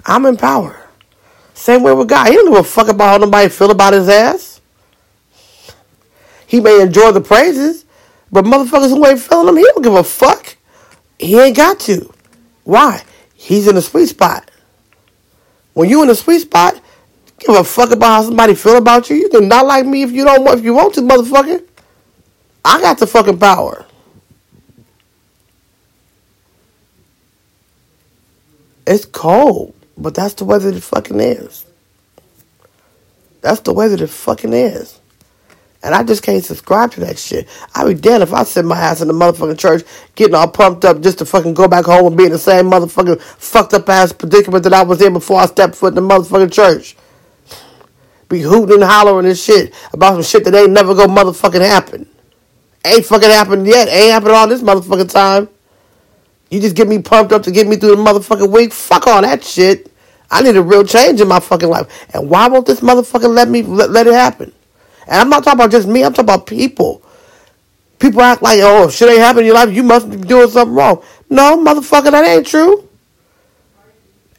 I'm 0.10 0.26
in 0.26 0.38
power. 0.38 0.76
Same 1.54 1.84
way 1.84 1.94
with 1.94 2.08
God. 2.08 2.28
He 2.28 2.34
don't 2.34 2.50
give 2.50 2.60
a 2.60 2.64
fuck 2.64 2.88
about 2.88 3.10
how 3.10 3.18
nobody 3.18 3.48
feel 3.48 3.70
about 3.70 3.94
his 3.94 4.10
ass. 4.10 4.60
He 6.48 6.60
may 6.60 6.82
enjoy 6.82 7.12
the 7.12 7.22
praises, 7.22 7.86
but 8.32 8.44
motherfuckers 8.44 8.90
who 8.90 9.06
ain't 9.06 9.20
feeling 9.20 9.50
him, 9.50 9.58
he 9.58 9.64
don't 9.64 9.84
give 9.84 9.94
a 9.94 10.04
fuck. 10.04 10.58
He 11.20 11.40
ain't 11.40 11.56
got 11.56 11.80
to. 11.82 12.12
Why? 12.64 13.04
He's 13.36 13.68
in 13.68 13.78
a 13.78 13.82
sweet 13.82 14.08
spot. 14.08 14.50
When 15.74 15.90
you 15.90 16.02
in 16.02 16.10
a 16.10 16.16
sweet 16.16 16.40
spot, 16.40 16.82
give 17.38 17.56
a 17.56 17.64
fuck 17.64 17.92
about 17.92 18.08
how 18.08 18.22
somebody 18.24 18.56
feel 18.56 18.78
about 18.78 19.10
you. 19.10 19.16
You 19.16 19.30
can 19.30 19.48
not 19.48 19.68
like 19.68 19.86
me 19.86 20.02
if 20.02 20.12
you 20.12 20.26
don't 20.26 20.44
want 20.44 20.60
if 20.60 20.66
you 20.66 20.74
want 20.74 20.96
to, 20.96 21.02
motherfucker. 21.02 21.64
I 22.66 22.82
got 22.82 22.98
the 22.98 23.06
fucking 23.06 23.38
power. 23.38 23.86
It's 28.88 29.06
cold, 29.06 29.76
but 30.00 30.16
that's 30.16 30.34
the 30.36 30.46
weather 30.46 30.70
it 30.70 30.82
fucking 30.82 31.20
is. 31.20 31.66
That's 33.42 33.60
the 33.62 33.74
weather 33.74 34.04
it 34.04 34.10
fucking 34.10 34.54
is. 34.54 35.00
And 35.82 35.96
I 35.96 36.04
just 36.04 36.24
can't 36.24 36.44
subscribe 36.44 36.92
to 36.94 37.00
that 37.02 37.18
shit. 37.18 37.48
I'd 37.74 37.88
be 37.88 37.94
damned 37.94 38.24
if 38.24 38.34
I 38.34 38.44
sit 38.44 38.66
my 38.66 38.78
ass 38.78 39.02
in 39.02 39.08
the 39.08 39.14
motherfucking 39.14 39.60
church 39.60 39.84
getting 40.16 40.36
all 40.36 40.50
pumped 40.50 40.84
up 40.84 41.00
just 41.00 41.20
to 41.20 41.26
fucking 41.26 41.54
go 41.54 41.70
back 41.70 41.86
home 41.86 42.08
and 42.08 42.18
be 42.18 42.26
in 42.26 42.32
the 42.32 42.38
same 42.38 42.66
motherfucking 42.66 43.22
fucked 43.22 43.74
up 43.74 43.88
ass 43.88 44.12
predicament 44.12 44.64
that 44.66 44.74
I 44.74 44.84
was 44.84 45.02
in 45.02 45.14
before 45.14 45.40
I 45.40 45.46
stepped 45.46 45.76
foot 45.76 45.96
in 45.96 45.96
the 45.96 46.02
motherfucking 46.02 46.52
church. 46.52 46.98
Be 48.28 48.42
hooting 48.42 48.76
and 48.76 48.84
hollering 48.84 49.26
and 49.26 49.38
shit 49.38 49.74
about 49.94 50.14
some 50.14 50.24
shit 50.24 50.44
that 50.44 50.54
ain't 50.54 50.72
never 50.72 50.94
gonna 50.94 51.14
motherfucking 51.14 51.62
happen. 51.62 52.08
Ain't 52.86 53.06
fucking 53.06 53.30
happened 53.30 53.66
yet. 53.66 53.88
Ain't 53.88 54.12
happened 54.12 54.32
all 54.32 54.48
this 54.48 54.62
motherfucking 54.62 55.12
time. 55.12 55.50
You 56.50 56.60
just 56.60 56.76
get 56.76 56.88
me 56.88 57.00
pumped 57.00 57.32
up 57.32 57.44
to 57.44 57.52
get 57.52 57.68
me 57.68 57.76
through 57.76 57.96
the 57.96 58.04
motherfucking 58.04 58.52
week. 58.52 58.74
Fuck 58.74 59.08
all 59.08 59.22
that 59.22 59.44
shit. 59.44 59.89
I 60.32 60.42
need 60.42 60.56
a 60.56 60.62
real 60.62 60.84
change 60.84 61.22
in 61.22 61.28
my 61.28 61.40
fucking 61.40 61.70
life. 61.70 62.08
And 62.14 62.30
why 62.30 62.48
won't 62.48 62.66
this 62.66 62.82
motherfucker 62.82 63.34
let 63.34 63.50
me 63.50 63.64
let, 63.64 63.90
let 63.90 64.08
it 64.08 64.14
happen? 64.14 64.54
And 65.08 65.16
I'm 65.16 65.30
not 65.30 65.44
talking 65.44 65.60
about 65.60 65.72
just 65.72 65.88
me. 65.88 66.04
I'm 66.04 66.14
talking 66.14 66.26
about 66.26 66.46
people. 66.46 67.02
People 67.98 68.22
act 68.22 68.42
like, 68.42 68.60
oh, 68.62 68.90
shit 68.90 69.10
ain't 69.10 69.20
happening 69.20 69.48
in 69.48 69.48
your 69.48 69.56
life, 69.56 69.74
you 69.74 69.84
must 69.84 70.10
be 70.10 70.18
doing 70.18 70.50
something 70.50 70.74
wrong. 70.74 71.04
No, 71.30 71.58
motherfucker, 71.58 72.12
that 72.12 72.26
ain't 72.26 72.48
true. 72.48 72.88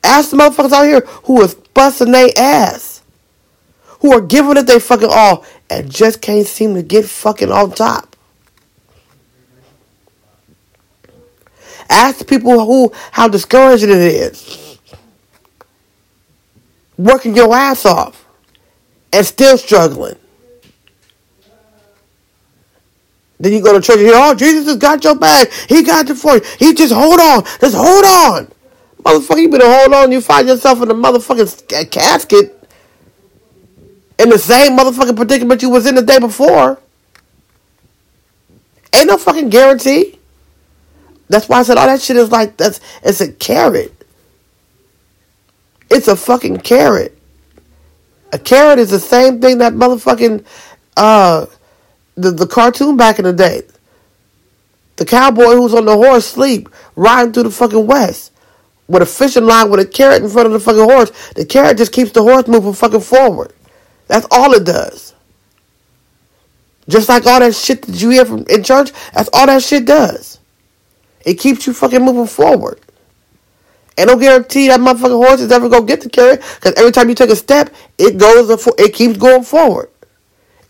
Ask 0.02 0.30
the 0.30 0.36
motherfuckers 0.38 0.72
out 0.72 0.84
here 0.84 1.00
who 1.24 1.42
is 1.42 1.54
busting 1.54 2.10
their 2.10 2.30
ass. 2.38 3.02
Who 4.00 4.14
are 4.14 4.22
giving 4.22 4.56
it 4.56 4.66
their 4.66 4.80
fucking 4.80 5.10
all 5.10 5.44
and 5.68 5.90
just 5.90 6.22
can't 6.22 6.46
seem 6.46 6.74
to 6.74 6.82
get 6.82 7.04
fucking 7.04 7.52
on 7.52 7.72
top. 7.72 8.16
Ask 11.90 12.18
the 12.18 12.24
people 12.24 12.64
who 12.64 12.92
how 13.12 13.28
discouraging 13.28 13.90
it 13.90 13.96
is. 13.96 14.69
Working 17.00 17.34
your 17.34 17.54
ass 17.54 17.86
off 17.86 18.26
and 19.10 19.24
still 19.24 19.56
struggling. 19.56 20.16
Then 23.38 23.54
you 23.54 23.62
go 23.62 23.72
to 23.72 23.80
church 23.80 23.96
and 23.96 24.06
hear, 24.06 24.14
oh, 24.16 24.34
Jesus 24.34 24.66
has 24.66 24.76
got 24.76 25.02
your 25.02 25.14
back. 25.14 25.50
He 25.66 25.82
got 25.82 26.10
it 26.10 26.16
for 26.16 26.34
you. 26.34 26.42
He 26.58 26.74
just 26.74 26.92
hold 26.92 27.18
on. 27.18 27.44
Just 27.58 27.74
hold 27.74 28.04
on. 28.04 28.52
Motherfucker, 29.02 29.40
you 29.40 29.48
better 29.48 29.64
hold 29.64 29.94
on. 29.94 30.12
You 30.12 30.20
find 30.20 30.46
yourself 30.46 30.82
in 30.82 30.90
a 30.90 30.94
motherfucking 30.94 31.90
casket 31.90 32.68
in 34.18 34.28
the 34.28 34.38
same 34.38 34.76
motherfucking 34.76 35.16
predicament 35.16 35.62
you 35.62 35.70
was 35.70 35.86
in 35.86 35.94
the 35.94 36.02
day 36.02 36.18
before. 36.18 36.78
Ain't 38.92 39.06
no 39.06 39.16
fucking 39.16 39.48
guarantee. 39.48 40.18
That's 41.30 41.48
why 41.48 41.60
I 41.60 41.62
said 41.62 41.78
all 41.78 41.86
that 41.86 42.02
shit 42.02 42.18
is 42.18 42.30
like 42.30 42.58
that's 42.58 42.80
it's 43.02 43.22
a 43.22 43.32
carrot. 43.32 43.99
It's 45.90 46.08
a 46.08 46.16
fucking 46.16 46.58
carrot. 46.58 47.18
A 48.32 48.38
carrot 48.38 48.78
is 48.78 48.90
the 48.90 49.00
same 49.00 49.40
thing 49.40 49.58
that 49.58 49.74
motherfucking 49.74 50.44
uh 50.96 51.46
the, 52.16 52.30
the 52.30 52.46
cartoon 52.46 52.96
back 52.96 53.18
in 53.18 53.24
the 53.24 53.32
day. 53.32 53.62
The 54.96 55.06
cowboy 55.06 55.54
who's 55.54 55.74
on 55.74 55.86
the 55.86 55.96
horse 55.96 56.26
sleep, 56.26 56.68
riding 56.94 57.32
through 57.32 57.44
the 57.44 57.50
fucking 57.50 57.86
west. 57.86 58.32
With 58.88 59.02
a 59.02 59.06
fishing 59.06 59.46
line 59.46 59.70
with 59.70 59.80
a 59.80 59.86
carrot 59.86 60.22
in 60.22 60.28
front 60.28 60.46
of 60.46 60.52
the 60.52 60.60
fucking 60.60 60.84
horse. 60.84 61.12
The 61.34 61.46
carrot 61.46 61.78
just 61.78 61.92
keeps 61.92 62.10
the 62.10 62.22
horse 62.22 62.48
moving 62.48 62.72
fucking 62.74 63.00
forward. 63.00 63.52
That's 64.08 64.26
all 64.30 64.52
it 64.52 64.64
does. 64.64 65.14
Just 66.88 67.08
like 67.08 67.24
all 67.26 67.40
that 67.40 67.54
shit 67.54 67.82
that 67.82 68.00
you 68.02 68.10
hear 68.10 68.24
from 68.24 68.44
in 68.48 68.64
church, 68.64 68.92
that's 69.14 69.30
all 69.32 69.46
that 69.46 69.62
shit 69.62 69.86
does. 69.86 70.40
It 71.24 71.34
keeps 71.34 71.66
you 71.66 71.72
fucking 71.72 72.04
moving 72.04 72.26
forward. 72.26 72.80
And 73.98 74.08
no 74.08 74.16
guarantee 74.16 74.68
that 74.68 74.80
motherfucking 74.80 75.26
horse 75.26 75.40
is 75.40 75.52
ever 75.52 75.68
gonna 75.68 75.86
get 75.86 76.00
the 76.00 76.08
carrot 76.08 76.42
because 76.54 76.74
every 76.74 76.92
time 76.92 77.08
you 77.08 77.14
take 77.14 77.30
a 77.30 77.36
step, 77.36 77.74
it 77.98 78.18
goes, 78.18 78.66
it 78.78 78.94
keeps 78.94 79.16
going 79.16 79.42
forward. 79.42 79.90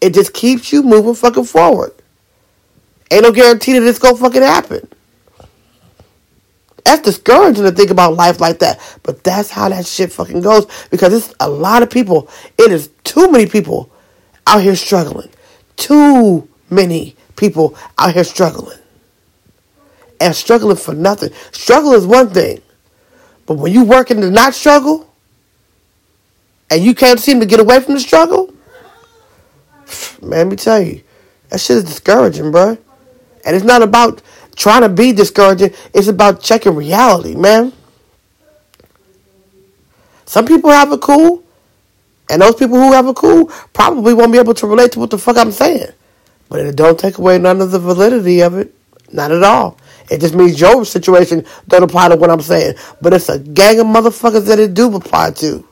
It 0.01 0.15
just 0.15 0.33
keeps 0.33 0.73
you 0.73 0.83
moving 0.83 1.15
fucking 1.15 1.45
forward. 1.45 1.93
Ain't 3.11 3.23
no 3.23 3.33
guarantee 3.33 3.73
that 3.73 3.83
it's 3.83 3.99
gonna 3.99 4.17
fucking 4.17 4.43
happen. 4.43 4.89
That's 6.85 7.03
discouraging 7.03 7.65
to 7.65 7.73
think 7.73 7.91
about 7.91 8.15
life 8.15 8.41
like 8.41 8.61
that. 8.61 8.81
But 9.03 9.23
that's 9.23 9.51
how 9.51 9.69
that 9.69 9.87
shit 9.87 10.13
fucking 10.13 10.41
goes. 10.41 10.67
Because 10.91 11.13
it's 11.13 11.35
a 11.41 11.49
lot 11.49 11.83
of 11.83 11.91
people. 11.91 12.29
It 12.59 12.73
is 12.73 12.89
too 13.05 13.31
many 13.31 13.47
people 13.47 13.91
out 14.47 14.63
here 14.63 14.77
struggling. 14.77 15.29
Too 15.77 16.49
many 16.71 17.17
people 17.37 17.77
out 17.99 18.15
here 18.15 18.25
struggling. 18.25 18.79
And 20.21 20.35
struggling 20.35 20.77
for 20.77 20.95
nothing. 20.95 21.31
Struggle 21.53 21.93
is 21.93 22.07
one 22.07 22.31
thing. 22.31 22.61
But 23.51 23.59
when 23.59 23.73
you 23.73 23.83
working 23.83 24.21
to 24.21 24.31
not 24.31 24.55
struggle, 24.55 25.13
and 26.71 26.85
you 26.85 26.95
can't 26.95 27.19
seem 27.19 27.41
to 27.41 27.47
get 27.47 27.59
away 27.59 27.81
from 27.81 27.95
the 27.95 28.01
struggle, 28.01 28.55
man, 30.23 30.31
let 30.31 30.47
me 30.47 30.55
tell 30.55 30.81
you, 30.81 31.03
that 31.49 31.59
shit 31.59 31.79
is 31.79 31.83
discouraging, 31.83 32.53
bro. 32.53 32.79
And 33.45 33.57
it's 33.57 33.65
not 33.65 33.83
about 33.83 34.23
trying 34.55 34.83
to 34.83 34.89
be 34.89 35.11
discouraging. 35.11 35.75
It's 35.93 36.07
about 36.07 36.41
checking 36.41 36.77
reality, 36.77 37.35
man. 37.35 37.73
Some 40.27 40.47
people 40.47 40.71
have 40.71 40.93
it 40.93 41.01
cool, 41.01 41.43
and 42.31 42.43
those 42.43 42.55
people 42.55 42.77
who 42.77 42.93
have 42.93 43.09
it 43.09 43.17
cool 43.17 43.47
probably 43.73 44.15
won't 44.15 44.31
be 44.31 44.39
able 44.39 44.55
to 44.55 44.67
relate 44.69 44.93
to 44.93 45.01
what 45.01 45.11
the 45.11 45.19
fuck 45.19 45.37
I'm 45.37 45.51
saying. 45.51 45.91
But 46.49 46.61
it 46.61 46.77
don't 46.77 47.01
take 47.01 47.19
away 47.19 47.37
none 47.39 47.61
of 47.61 47.73
the 47.73 47.81
validity 47.81 48.43
of 48.43 48.57
it. 48.57 48.73
Not 49.13 49.33
at 49.33 49.43
all. 49.43 49.77
It 50.11 50.21
just 50.21 50.35
means 50.35 50.61
your 50.61 50.85
situation 50.85 51.45
don't 51.69 51.83
apply 51.83 52.09
to 52.09 52.17
what 52.17 52.31
I'm 52.31 52.41
saying. 52.41 52.75
But 53.01 53.13
it's 53.13 53.29
a 53.29 53.39
gang 53.39 53.81
of 53.81 53.87
motherfuckers 53.87 54.47
that 54.47 54.59
it 54.59 54.75
do 54.75 54.95
apply 54.95 55.33
to. 55.33 55.67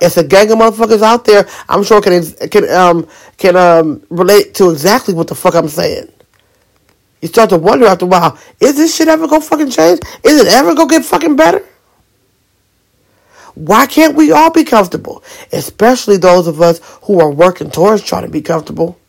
It's 0.00 0.16
a 0.16 0.24
gang 0.24 0.50
of 0.50 0.58
motherfuckers 0.58 1.02
out 1.02 1.24
there. 1.24 1.46
I'm 1.68 1.82
sure 1.82 2.00
can 2.00 2.22
can 2.48 2.68
um 2.70 3.06
can 3.36 3.56
um 3.56 4.02
relate 4.08 4.54
to 4.54 4.70
exactly 4.70 5.14
what 5.14 5.28
the 5.28 5.34
fuck 5.34 5.54
I'm 5.54 5.68
saying. 5.68 6.10
You 7.20 7.28
start 7.28 7.50
to 7.50 7.58
wonder 7.58 7.86
after 7.86 8.06
a 8.06 8.08
while, 8.08 8.38
is 8.60 8.76
this 8.76 8.96
shit 8.96 9.08
ever 9.08 9.28
gonna 9.28 9.42
fucking 9.42 9.70
change? 9.70 10.00
Is 10.24 10.40
it 10.40 10.46
ever 10.46 10.74
gonna 10.74 10.88
get 10.88 11.04
fucking 11.04 11.36
better? 11.36 11.64
Why 13.54 13.86
can't 13.86 14.16
we 14.16 14.32
all 14.32 14.50
be 14.50 14.64
comfortable? 14.64 15.22
Especially 15.52 16.16
those 16.16 16.46
of 16.46 16.62
us 16.62 16.80
who 17.02 17.20
are 17.20 17.30
working 17.30 17.70
towards 17.70 18.02
trying 18.02 18.24
to 18.24 18.30
be 18.30 18.40
comfortable. 18.40 18.99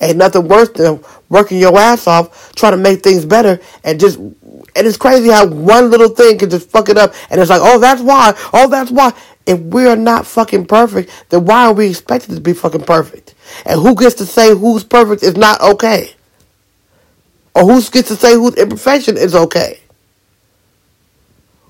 Ain't 0.00 0.18
nothing 0.18 0.46
worse 0.48 0.68
than 0.70 1.02
working 1.28 1.58
your 1.58 1.78
ass 1.78 2.06
off 2.06 2.54
trying 2.54 2.72
to 2.72 2.78
make 2.78 3.02
things 3.02 3.24
better 3.24 3.60
and 3.82 3.98
just 3.98 4.18
and 4.18 4.86
it's 4.86 4.96
crazy 4.98 5.30
how 5.30 5.46
one 5.46 5.90
little 5.90 6.10
thing 6.10 6.38
can 6.38 6.50
just 6.50 6.68
fuck 6.70 6.88
it 6.88 6.98
up 6.98 7.14
and 7.30 7.40
it's 7.40 7.50
like, 7.50 7.62
oh 7.62 7.78
that's 7.78 8.02
why, 8.02 8.34
oh 8.52 8.68
that's 8.68 8.90
why. 8.90 9.12
If 9.46 9.60
we're 9.60 9.94
not 9.94 10.26
fucking 10.26 10.66
perfect, 10.66 11.26
then 11.28 11.44
why 11.44 11.66
are 11.66 11.72
we 11.72 11.88
expected 11.88 12.34
to 12.34 12.40
be 12.40 12.52
fucking 12.52 12.82
perfect? 12.82 13.34
And 13.64 13.80
who 13.80 13.94
gets 13.94 14.16
to 14.16 14.26
say 14.26 14.52
who's 14.52 14.82
perfect 14.82 15.22
is 15.22 15.36
not 15.36 15.60
okay? 15.60 16.12
Or 17.54 17.62
who 17.62 17.80
gets 17.80 18.08
to 18.08 18.16
say 18.16 18.34
whose 18.34 18.56
imperfection 18.56 19.16
is 19.16 19.34
okay? 19.36 19.80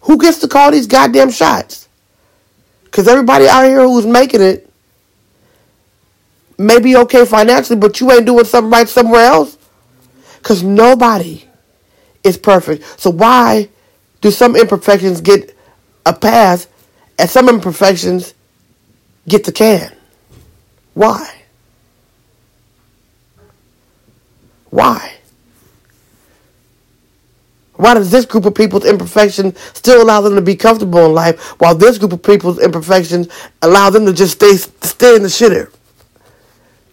Who 0.02 0.18
gets 0.18 0.38
to 0.38 0.48
call 0.48 0.70
these 0.70 0.86
goddamn 0.86 1.30
shots? 1.30 1.88
Because 2.84 3.08
everybody 3.08 3.46
out 3.46 3.64
here 3.64 3.82
who's 3.82 4.06
making 4.06 4.40
it 4.40 4.70
may 6.58 6.80
be 6.80 6.96
okay 6.96 7.24
financially, 7.24 7.78
but 7.78 8.00
you 8.00 8.10
ain't 8.12 8.26
doing 8.26 8.44
something 8.44 8.70
right 8.70 8.88
somewhere 8.88 9.24
else. 9.24 9.58
Because 10.38 10.62
nobody 10.62 11.44
is 12.22 12.36
perfect. 12.36 13.00
So 13.00 13.10
why 13.10 13.68
do 14.20 14.30
some 14.30 14.56
imperfections 14.56 15.20
get 15.20 15.56
a 16.04 16.12
pass 16.12 16.68
and 17.18 17.28
some 17.28 17.48
imperfections 17.48 18.34
get 19.28 19.44
the 19.44 19.52
can? 19.52 19.94
Why? 20.94 21.42
Why? 24.70 25.12
Why 27.74 27.94
does 27.94 28.10
this 28.10 28.24
group 28.24 28.46
of 28.46 28.54
people's 28.54 28.86
imperfection 28.86 29.54
still 29.74 30.02
allow 30.02 30.22
them 30.22 30.34
to 30.34 30.40
be 30.40 30.56
comfortable 30.56 31.04
in 31.04 31.12
life, 31.12 31.60
while 31.60 31.74
this 31.74 31.98
group 31.98 32.12
of 32.12 32.22
people's 32.22 32.58
imperfections 32.58 33.28
allow 33.60 33.90
them 33.90 34.06
to 34.06 34.12
just 34.12 34.32
stay 34.34 34.56
stay 34.56 35.14
in 35.14 35.22
the 35.22 35.28
shitter? 35.28 35.70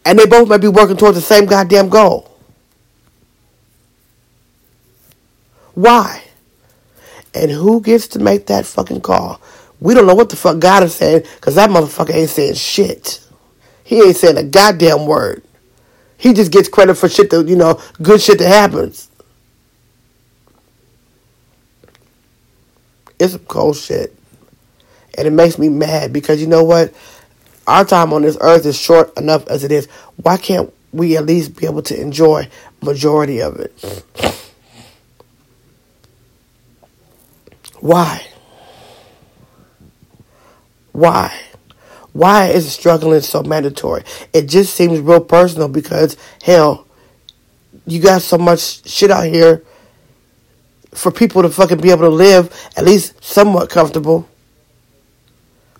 And 0.06 0.20
they 0.20 0.26
both 0.26 0.50
might 0.50 0.58
be 0.58 0.68
working 0.68 0.98
towards 0.98 1.16
the 1.16 1.22
same 1.22 1.46
goddamn 1.46 1.90
goal. 1.90 2.30
Why? 5.74 6.24
And 7.34 7.50
who 7.50 7.82
gets 7.82 8.08
to 8.10 8.20
make 8.20 8.48
that 8.48 8.66
fucking 8.66 9.02
call? 9.02 9.42
We 9.80 9.94
don't 9.94 10.06
know 10.06 10.16
what 10.16 10.30
the 10.30 10.36
fuck 10.36 10.60
God 10.60 10.84
is 10.84 10.96
saying, 10.96 11.24
because 11.36 11.56
that 11.56 11.70
motherfucker 11.70 12.14
ain't 12.14 12.30
saying 12.30 12.56
shit. 12.56 13.20
He 13.84 14.02
ain't 14.02 14.16
saying 14.16 14.38
a 14.38 14.44
goddamn 14.44 15.06
word. 15.06 15.44
He 16.18 16.34
just 16.34 16.52
gets 16.52 16.70
credit 16.70 16.96
for 16.96 17.10
shit 17.10 17.30
that, 17.32 17.48
you 17.48 17.56
know, 17.56 17.82
good 18.02 18.22
shit 18.22 18.40
that 18.40 18.48
happens. 18.48 19.10
It's 23.20 23.34
some 23.34 23.46
cold 23.46 23.76
shit. 23.76 24.16
And 25.18 25.28
it 25.28 25.32
makes 25.32 25.60
me 25.60 25.70
mad 25.70 26.14
because 26.14 26.42
you 26.42 26.48
know 26.48 26.64
what? 26.64 26.94
Our 27.68 27.86
time 27.86 28.12
on 28.14 28.24
this 28.24 28.38
earth 28.42 28.66
is 28.66 28.78
short 28.80 29.18
enough 29.18 29.48
as 29.48 29.64
it 29.64 29.72
is. 29.72 29.88
Why 30.18 30.38
can't 30.38 30.74
we 30.92 31.18
at 31.18 31.26
least 31.26 31.56
be 31.56 31.66
able 31.66 31.82
to 31.84 32.00
enjoy 32.00 32.50
majority 32.82 33.42
of 33.42 33.60
it? 33.60 34.04
Why? 37.80 38.26
Why? 40.92 41.38
Why 42.14 42.48
is 42.48 42.72
struggling 42.72 43.22
so 43.22 43.44
mandatory? 43.44 44.04
It 44.32 44.48
just 44.48 44.76
seems 44.76 45.00
real 45.00 45.20
personal 45.20 45.68
because 45.68 46.16
hell, 46.44 46.88
you 47.86 48.00
got 48.00 48.22
so 48.22 48.38
much 48.38 48.88
shit 48.88 49.10
out 49.12 49.26
here 49.26 49.64
for 50.94 51.12
people 51.12 51.42
to 51.42 51.50
fucking 51.50 51.82
be 51.82 51.90
able 51.90 52.04
to 52.04 52.10
live 52.10 52.54
at 52.78 52.86
least 52.86 53.22
somewhat 53.24 53.70
comfortable. 53.70 54.30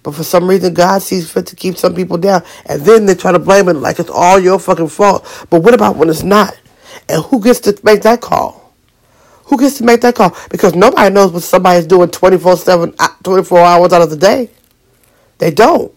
But 0.04 0.16
for 0.16 0.24
some 0.24 0.50
reason, 0.50 0.74
God 0.74 1.02
sees 1.02 1.32
fit 1.32 1.48
to 1.48 1.56
keep 1.56 1.78
some 1.78 1.96
people 1.96 2.18
down. 2.18 2.44
And 2.66 2.82
then 2.84 3.06
they 3.06 3.16
try 3.16 3.32
to 3.32 3.40
blame 3.40 3.70
it 3.70 3.76
like 3.76 4.00
it's 4.00 4.10
all 4.10 4.40
your 4.40 4.60
fucking 4.60 4.90
fault. 4.90 5.48
But 5.50 5.64
what 5.64 5.74
about 5.74 5.96
when 5.96 6.10
it's 6.10 6.24
not? 6.24 6.58
And 7.10 7.24
who 7.26 7.42
gets 7.42 7.62
to 7.62 7.80
make 7.84 8.02
that 8.04 8.22
call? 8.22 8.74
Who 9.46 9.58
gets 9.58 9.78
to 9.80 9.86
make 9.86 10.02
that 10.02 10.16
call? 10.16 10.36
Because 10.50 10.76
nobody 10.76 11.14
knows 11.14 11.32
what 11.32 11.44
somebody's 11.44 11.88
doing 11.88 12.10
24 12.10 12.58
7, 12.58 12.96
uh, 13.00 13.08
24 13.24 13.60
hours 13.60 13.94
out 13.94 14.02
of 14.02 14.10
the 14.10 14.18
day. 14.18 14.50
They 15.40 15.52
don't. 15.52 15.94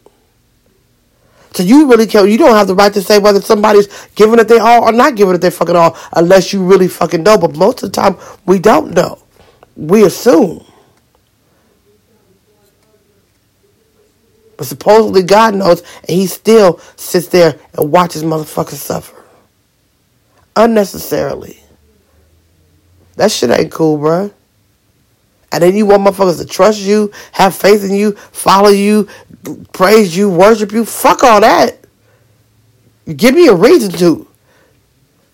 So 1.55 1.62
you 1.62 1.88
really 1.88 2.07
can't, 2.07 2.29
you 2.31 2.37
don't 2.37 2.55
have 2.55 2.66
the 2.66 2.75
right 2.75 2.92
to 2.92 3.03
say 3.03 3.19
whether 3.19 3.40
somebody's 3.40 3.88
giving 4.14 4.38
it 4.40 4.49
their 4.49 4.61
all 4.62 4.85
or 4.85 4.92
not 4.92 5.16
giving 5.16 5.35
it 5.35 5.40
their 5.40 5.51
fucking 5.53 5.77
all 5.77 5.97
unless 6.12 6.53
you 6.53 6.62
really 6.62 6.88
fucking 6.88 7.23
know. 7.23 7.38
But 7.38 7.57
most 7.57 7.83
of 7.83 7.92
the 7.92 7.97
time, 7.97 8.19
we 8.45 8.59
don't 8.59 8.92
know. 8.92 9.21
We 9.77 10.05
assume. 10.05 10.66
But 14.57 14.66
supposedly 14.66 15.23
God 15.23 15.55
knows, 15.55 15.83
and 16.01 16.11
he 16.11 16.27
still 16.27 16.79
sits 16.97 17.29
there 17.29 17.59
and 17.75 17.92
watches 17.92 18.23
motherfuckers 18.23 18.75
suffer. 18.75 19.23
Unnecessarily. 20.55 21.61
That 23.16 23.31
shit 23.31 23.51
ain't 23.51 23.73
cool, 23.73 23.99
bruh. 23.99 24.33
And 25.53 25.62
then 25.62 25.77
you 25.77 25.87
want 25.87 26.03
motherfuckers 26.03 26.38
to 26.38 26.47
trust 26.47 26.81
you, 26.81 27.12
have 27.33 27.55
faith 27.55 27.85
in 27.85 27.95
you, 27.95 28.12
follow 28.12 28.69
you, 28.69 29.09
praise 29.73 30.16
you, 30.16 30.29
worship 30.29 30.73
you. 30.73 30.85
Fuck 30.85 31.23
all 31.23 31.40
that. 31.40 31.79
Give 33.07 33.35
me 33.35 33.47
a 33.49 33.55
reason 33.55 33.92
to. 33.92 34.27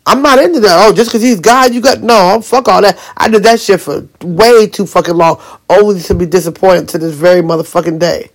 I'm 0.05 0.21
not 0.21 0.39
into 0.41 0.61
that. 0.61 0.85
Oh, 0.85 0.93
just 0.93 1.11
because 1.11 1.23
he's 1.23 1.41
God, 1.41 1.73
you 1.73 1.81
got 1.81 2.03
no. 2.03 2.41
Fuck 2.43 2.69
all 2.69 2.83
that. 2.83 2.99
I 3.17 3.29
did 3.29 3.45
that 3.45 3.61
shit 3.61 3.81
for 3.81 4.07
way 4.23 4.67
too 4.67 4.85
fucking 4.85 5.15
long, 5.15 5.41
only 5.71 6.01
to 6.01 6.15
be 6.15 6.27
disappointed 6.27 6.89
to 6.91 6.99
this 6.99 7.15
very 7.15 7.41
motherfucking 7.41 7.99
day. 7.99 8.31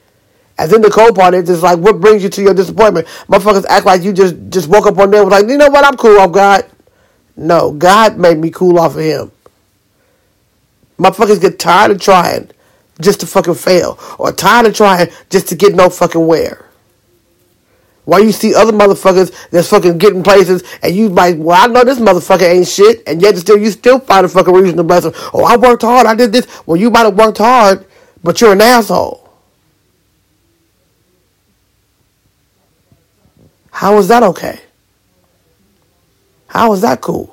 And 0.59 0.71
then 0.71 0.81
the 0.81 1.35
is 1.35 1.47
just 1.47 1.63
like, 1.63 1.77
what 1.77 2.01
brings 2.01 2.23
you 2.23 2.29
to 2.29 2.41
your 2.41 2.53
disappointment? 2.53 3.07
Motherfuckers 3.27 3.65
act 3.69 3.85
like 3.85 4.01
you 4.01 4.11
just 4.11 4.35
just 4.49 4.67
woke 4.67 4.87
up 4.87 4.95
one 4.95 5.11
day 5.11 5.19
and 5.19 5.29
was 5.29 5.39
like, 5.39 5.49
you 5.49 5.57
know 5.57 5.69
what? 5.69 5.85
I'm 5.85 5.95
cool 5.97 6.19
off 6.19 6.31
God. 6.31 6.65
No, 7.35 7.71
God 7.71 8.17
made 8.17 8.39
me 8.39 8.49
cool 8.49 8.79
off 8.79 8.95
of 8.95 9.01
Him. 9.01 9.31
Motherfuckers 10.97 11.39
get 11.39 11.59
tired 11.59 11.91
of 11.91 12.01
trying 12.01 12.49
just 12.99 13.19
to 13.19 13.27
fucking 13.27 13.53
fail. 13.53 13.99
Or 14.17 14.31
tired 14.31 14.65
of 14.65 14.73
trying 14.73 15.09
just 15.29 15.47
to 15.49 15.55
get 15.55 15.75
no 15.75 15.89
fucking 15.89 16.25
where. 16.25 16.65
Why 18.05 18.19
you 18.19 18.31
see 18.31 18.55
other 18.55 18.71
motherfuckers 18.71 19.49
that's 19.49 19.69
fucking 19.69 19.97
getting 19.97 20.23
places 20.23 20.63
and 20.81 20.95
you 20.95 21.09
like, 21.09 21.35
well, 21.37 21.61
I 21.61 21.67
know 21.67 21.83
this 21.83 21.99
motherfucker 21.99 22.49
ain't 22.49 22.67
shit, 22.67 23.03
and 23.05 23.21
yet 23.21 23.37
still 23.37 23.57
you 23.57 23.69
still 23.69 23.99
find 23.99 24.25
a 24.25 24.29
fucking 24.29 24.53
reason 24.53 24.77
to 24.77 24.83
bless 24.83 25.03
him. 25.03 25.11
Oh, 25.33 25.43
I 25.43 25.57
worked 25.57 25.81
hard, 25.81 26.07
I 26.07 26.15
did 26.15 26.31
this. 26.31 26.47
Well, 26.65 26.77
you 26.77 26.89
might 26.89 27.03
have 27.03 27.17
worked 27.17 27.37
hard, 27.37 27.85
but 28.23 28.39
you're 28.39 28.53
an 28.53 28.61
asshole. 28.61 29.26
How 33.77 33.99
is 33.99 34.07
that 34.07 34.23
okay? 34.23 34.59
How 36.47 36.73
is 36.73 36.81
that 36.81 36.99
cool? 36.99 37.31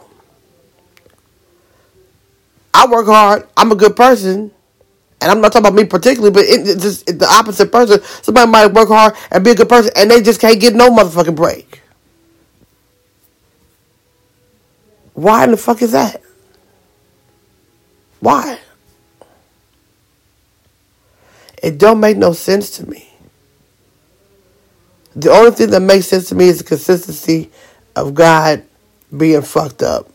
I 2.75 2.87
work 2.87 3.07
hard. 3.07 3.49
I'm 3.57 3.73
a 3.73 3.75
good 3.75 3.97
person. 3.97 4.51
And 5.23 5.31
I'm 5.31 5.41
not 5.41 5.53
talking 5.55 5.67
about 5.67 5.75
me 5.75 5.85
particularly, 5.85 6.35
but 6.35 6.45
it, 6.45 6.69
it's 6.69 6.83
just 6.83 7.07
the 7.07 7.27
opposite 7.27 7.73
person. 7.73 8.03
Somebody 8.21 8.51
might 8.51 8.67
work 8.67 8.89
hard 8.89 9.15
and 9.31 9.43
be 9.43 9.53
a 9.53 9.55
good 9.55 9.71
person, 9.71 9.91
and 9.97 10.11
they 10.11 10.21
just 10.21 10.39
can't 10.39 10.61
get 10.61 10.75
no 10.75 10.91
motherfucking 10.91 11.35
break. 11.35 11.81
Why 15.15 15.45
in 15.45 15.53
the 15.53 15.57
fuck 15.57 15.81
is 15.81 15.93
that? 15.93 16.21
Why? 18.21 18.59
It 21.63 21.79
don't 21.79 22.01
make 22.01 22.19
no 22.19 22.35
sense 22.35 22.69
to 22.77 22.87
me. 22.91 23.14
The 25.17 25.31
only 25.31 25.53
thing 25.53 25.71
that 25.71 25.81
makes 25.81 26.07
sense 26.07 26.29
to 26.31 26.35
me 26.35 26.49
is 26.49 26.59
the 26.59 26.65
consistency 26.65 27.51
of 27.95 28.15
God 28.15 28.65
being 29.17 29.43
fucked 29.43 29.83
up. 29.83 30.11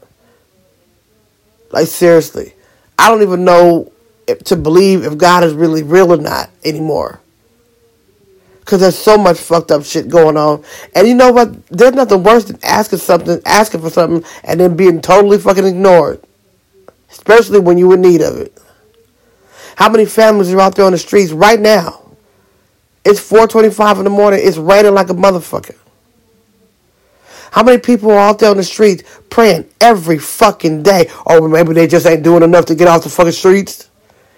Like 1.72 1.88
seriously, 1.88 2.54
I 2.98 3.10
don't 3.10 3.22
even 3.22 3.46
know 3.46 3.92
if, 4.28 4.44
to 4.46 4.56
believe 4.56 5.04
if 5.04 5.18
God 5.18 5.44
is 5.44 5.54
really 5.54 5.84
real 5.84 6.12
or 6.12 6.18
not 6.18 6.50
anymore. 6.66 7.22
Cause 8.66 8.82
there's 8.82 8.98
so 8.98 9.18
much 9.18 9.40
fucked 9.40 9.72
up 9.72 9.84
shit 9.84 10.10
going 10.10 10.38
on, 10.38 10.64
and 10.94 11.08
you 11.08 11.16
know 11.16 11.32
what? 11.32 11.66
There's 11.70 11.94
nothing 11.94 12.22
worse 12.22 12.46
than 12.46 12.60
asking 12.62 13.00
something, 13.00 13.42
asking 13.44 13.82
for 13.82 13.90
something, 13.90 14.24
and 14.44 14.60
then 14.60 14.76
being 14.76 15.02
totally 15.02 15.40
fucking 15.40 15.66
ignored, 15.66 16.22
especially 17.10 17.60
when 17.60 17.80
you're 17.80 17.96
in 17.96 18.02
need 18.02 18.22
of 18.22 18.38
it. 18.38 18.56
How 19.76 19.90
many 19.90 20.06
families 20.06 20.54
are 20.54 20.60
out 20.60 20.76
there 20.76 20.86
on 20.86 20.92
the 20.92 21.00
streets 21.00 21.32
right 21.32 21.60
now? 21.60 22.09
It's 23.06 23.20
4:25 23.20 24.00
in 24.00 24.04
the 24.04 24.10
morning. 24.10 24.42
It's 24.44 24.58
raining 24.58 24.94
like 24.94 25.10
a 25.10 25.14
motherfucker. 25.14 25.76
How 27.52 27.64
many 27.64 27.80
people 27.80 28.12
are 28.12 28.20
out 28.20 28.40
there 28.40 28.52
on 28.52 28.58
the 28.58 28.64
streets 28.64 29.04
praying 29.30 29.66
every 29.82 30.20
fucking 30.20 30.84
day? 30.84 31.10
Or 31.26 31.48
maybe 31.48 31.74
they 31.74 31.88
just 31.88 32.06
ain't 32.06 32.24
doing 32.24 32.44
enough 32.44 32.66
to 32.66 32.76
get 32.76 32.88
off 32.88 33.04
the 33.04 33.10
fucking 33.10 33.32
streets. 33.32 33.90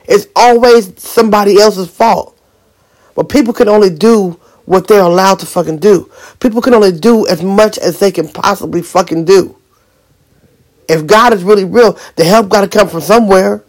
It's 0.06 0.28
always 0.36 0.94
somebody 1.02 1.60
else's 1.60 1.90
fault. 1.90 2.38
But 3.16 3.28
people 3.30 3.54
can 3.54 3.68
only 3.68 3.90
do 3.90 4.40
what 4.66 4.88
they're 4.88 5.02
allowed 5.02 5.40
to 5.40 5.46
fucking 5.46 5.80
do. 5.80 6.10
People 6.40 6.62
can 6.62 6.74
only 6.74 6.92
do 6.92 7.28
as 7.28 7.44
much 7.44 7.78
as 7.78 8.00
they 8.00 8.12
can 8.12 8.30
possibly 8.30 8.82
fucking 8.82 9.26
do. 9.26 9.58
If 10.88 11.06
God 11.06 11.34
is 11.34 11.44
really 11.44 11.66
real, 11.66 11.98
the 12.16 12.24
help 12.24 12.50
got 12.50 12.62
to 12.62 12.68
come 12.68 12.88
from 12.88 13.02
somewhere. 13.02 13.64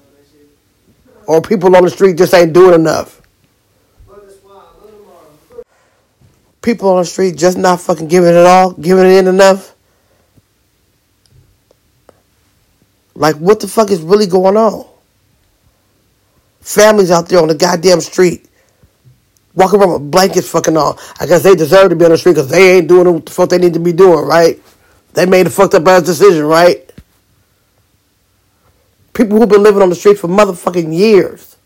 Or 1.26 1.40
people 1.40 1.74
on 1.74 1.84
the 1.84 1.90
street 1.90 2.18
just 2.18 2.34
ain't 2.34 2.52
doing 2.52 2.74
enough. 2.74 3.21
People 6.62 6.90
on 6.90 6.98
the 6.98 7.04
street 7.04 7.36
just 7.36 7.58
not 7.58 7.80
fucking 7.80 8.08
giving 8.08 8.30
it 8.30 8.46
all, 8.46 8.72
giving 8.72 9.04
it 9.04 9.18
in 9.18 9.26
enough. 9.26 9.74
Like, 13.14 13.36
what 13.36 13.60
the 13.60 13.68
fuck 13.68 13.90
is 13.90 14.00
really 14.00 14.26
going 14.26 14.56
on? 14.56 14.86
Families 16.60 17.10
out 17.10 17.28
there 17.28 17.40
on 17.40 17.48
the 17.48 17.54
goddamn 17.54 18.00
street 18.00 18.48
walking 19.54 19.80
around 19.80 19.92
with 19.92 20.10
blankets 20.10 20.48
fucking 20.48 20.76
on. 20.76 20.96
I 21.20 21.26
guess 21.26 21.42
they 21.42 21.54
deserve 21.54 21.90
to 21.90 21.96
be 21.96 22.04
on 22.04 22.12
the 22.12 22.18
street 22.18 22.32
because 22.32 22.48
they 22.48 22.78
ain't 22.78 22.88
doing 22.88 23.12
what 23.12 23.26
the 23.26 23.32
fuck 23.32 23.50
they 23.50 23.58
need 23.58 23.74
to 23.74 23.80
be 23.80 23.92
doing, 23.92 24.24
right? 24.24 24.62
They 25.14 25.26
made 25.26 25.46
a 25.46 25.50
fucked 25.50 25.74
up 25.74 25.86
ass 25.86 26.02
decision, 26.02 26.44
right? 26.44 26.90
People 29.12 29.38
who've 29.38 29.48
been 29.48 29.62
living 29.62 29.82
on 29.82 29.90
the 29.90 29.94
streets 29.94 30.20
for 30.20 30.28
motherfucking 30.28 30.96
years 30.96 31.56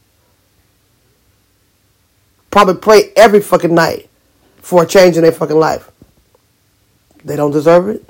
probably 2.50 2.74
pray 2.74 3.12
every 3.14 3.40
fucking 3.40 3.74
night 3.74 4.08
for 4.66 4.82
a 4.82 4.86
change 4.86 5.16
in 5.16 5.22
their 5.22 5.30
fucking 5.30 5.56
life. 5.56 5.92
They 7.24 7.36
don't 7.36 7.52
deserve 7.52 7.88
it. 7.88 8.04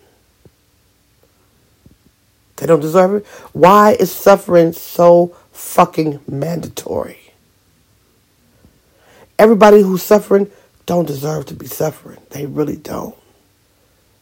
They 2.57 2.65
don't 2.65 2.81
deserve 2.81 3.17
it. 3.17 3.27
Why 3.53 3.93
is 4.01 4.11
suffering 4.11 4.73
so 4.73 5.37
fucking 5.53 6.21
mandatory? 6.27 7.35
Everybody 9.39 9.83
who's 9.83 10.03
suffering 10.03 10.51
don't 10.87 11.05
deserve 11.05 11.45
to 11.47 11.55
be 11.55 11.67
suffering. 11.67 12.21
They 12.31 12.47
really 12.47 12.77
don't. 12.77 13.15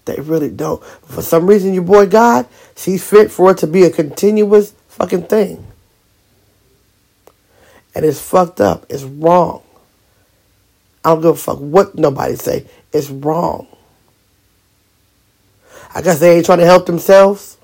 They 0.04 0.16
really 0.16 0.50
don't. 0.50 0.84
For 0.84 1.22
some 1.22 1.46
reason, 1.46 1.72
your 1.72 1.84
boy 1.84 2.06
God 2.06 2.48
sees 2.74 3.08
fit 3.08 3.30
for 3.30 3.52
it 3.52 3.58
to 3.58 3.68
be 3.68 3.84
a 3.84 3.90
continuous 3.90 4.74
fucking 4.88 5.28
thing. 5.28 5.64
And 7.94 8.04
it's 8.04 8.20
fucked 8.20 8.60
up. 8.60 8.86
It's 8.88 9.04
wrong. 9.04 9.62
I 11.04 11.10
don't 11.10 11.20
give 11.20 11.30
a 11.32 11.36
fuck 11.36 11.58
what 11.58 11.94
nobody 11.94 12.36
say. 12.36 12.66
It's 12.92 13.10
wrong. 13.10 13.66
I 15.94 16.02
guess 16.02 16.18
they 16.18 16.36
ain't 16.36 16.46
trying 16.46 16.58
to 16.58 16.66
help 16.66 16.86
themselves. 16.86 17.58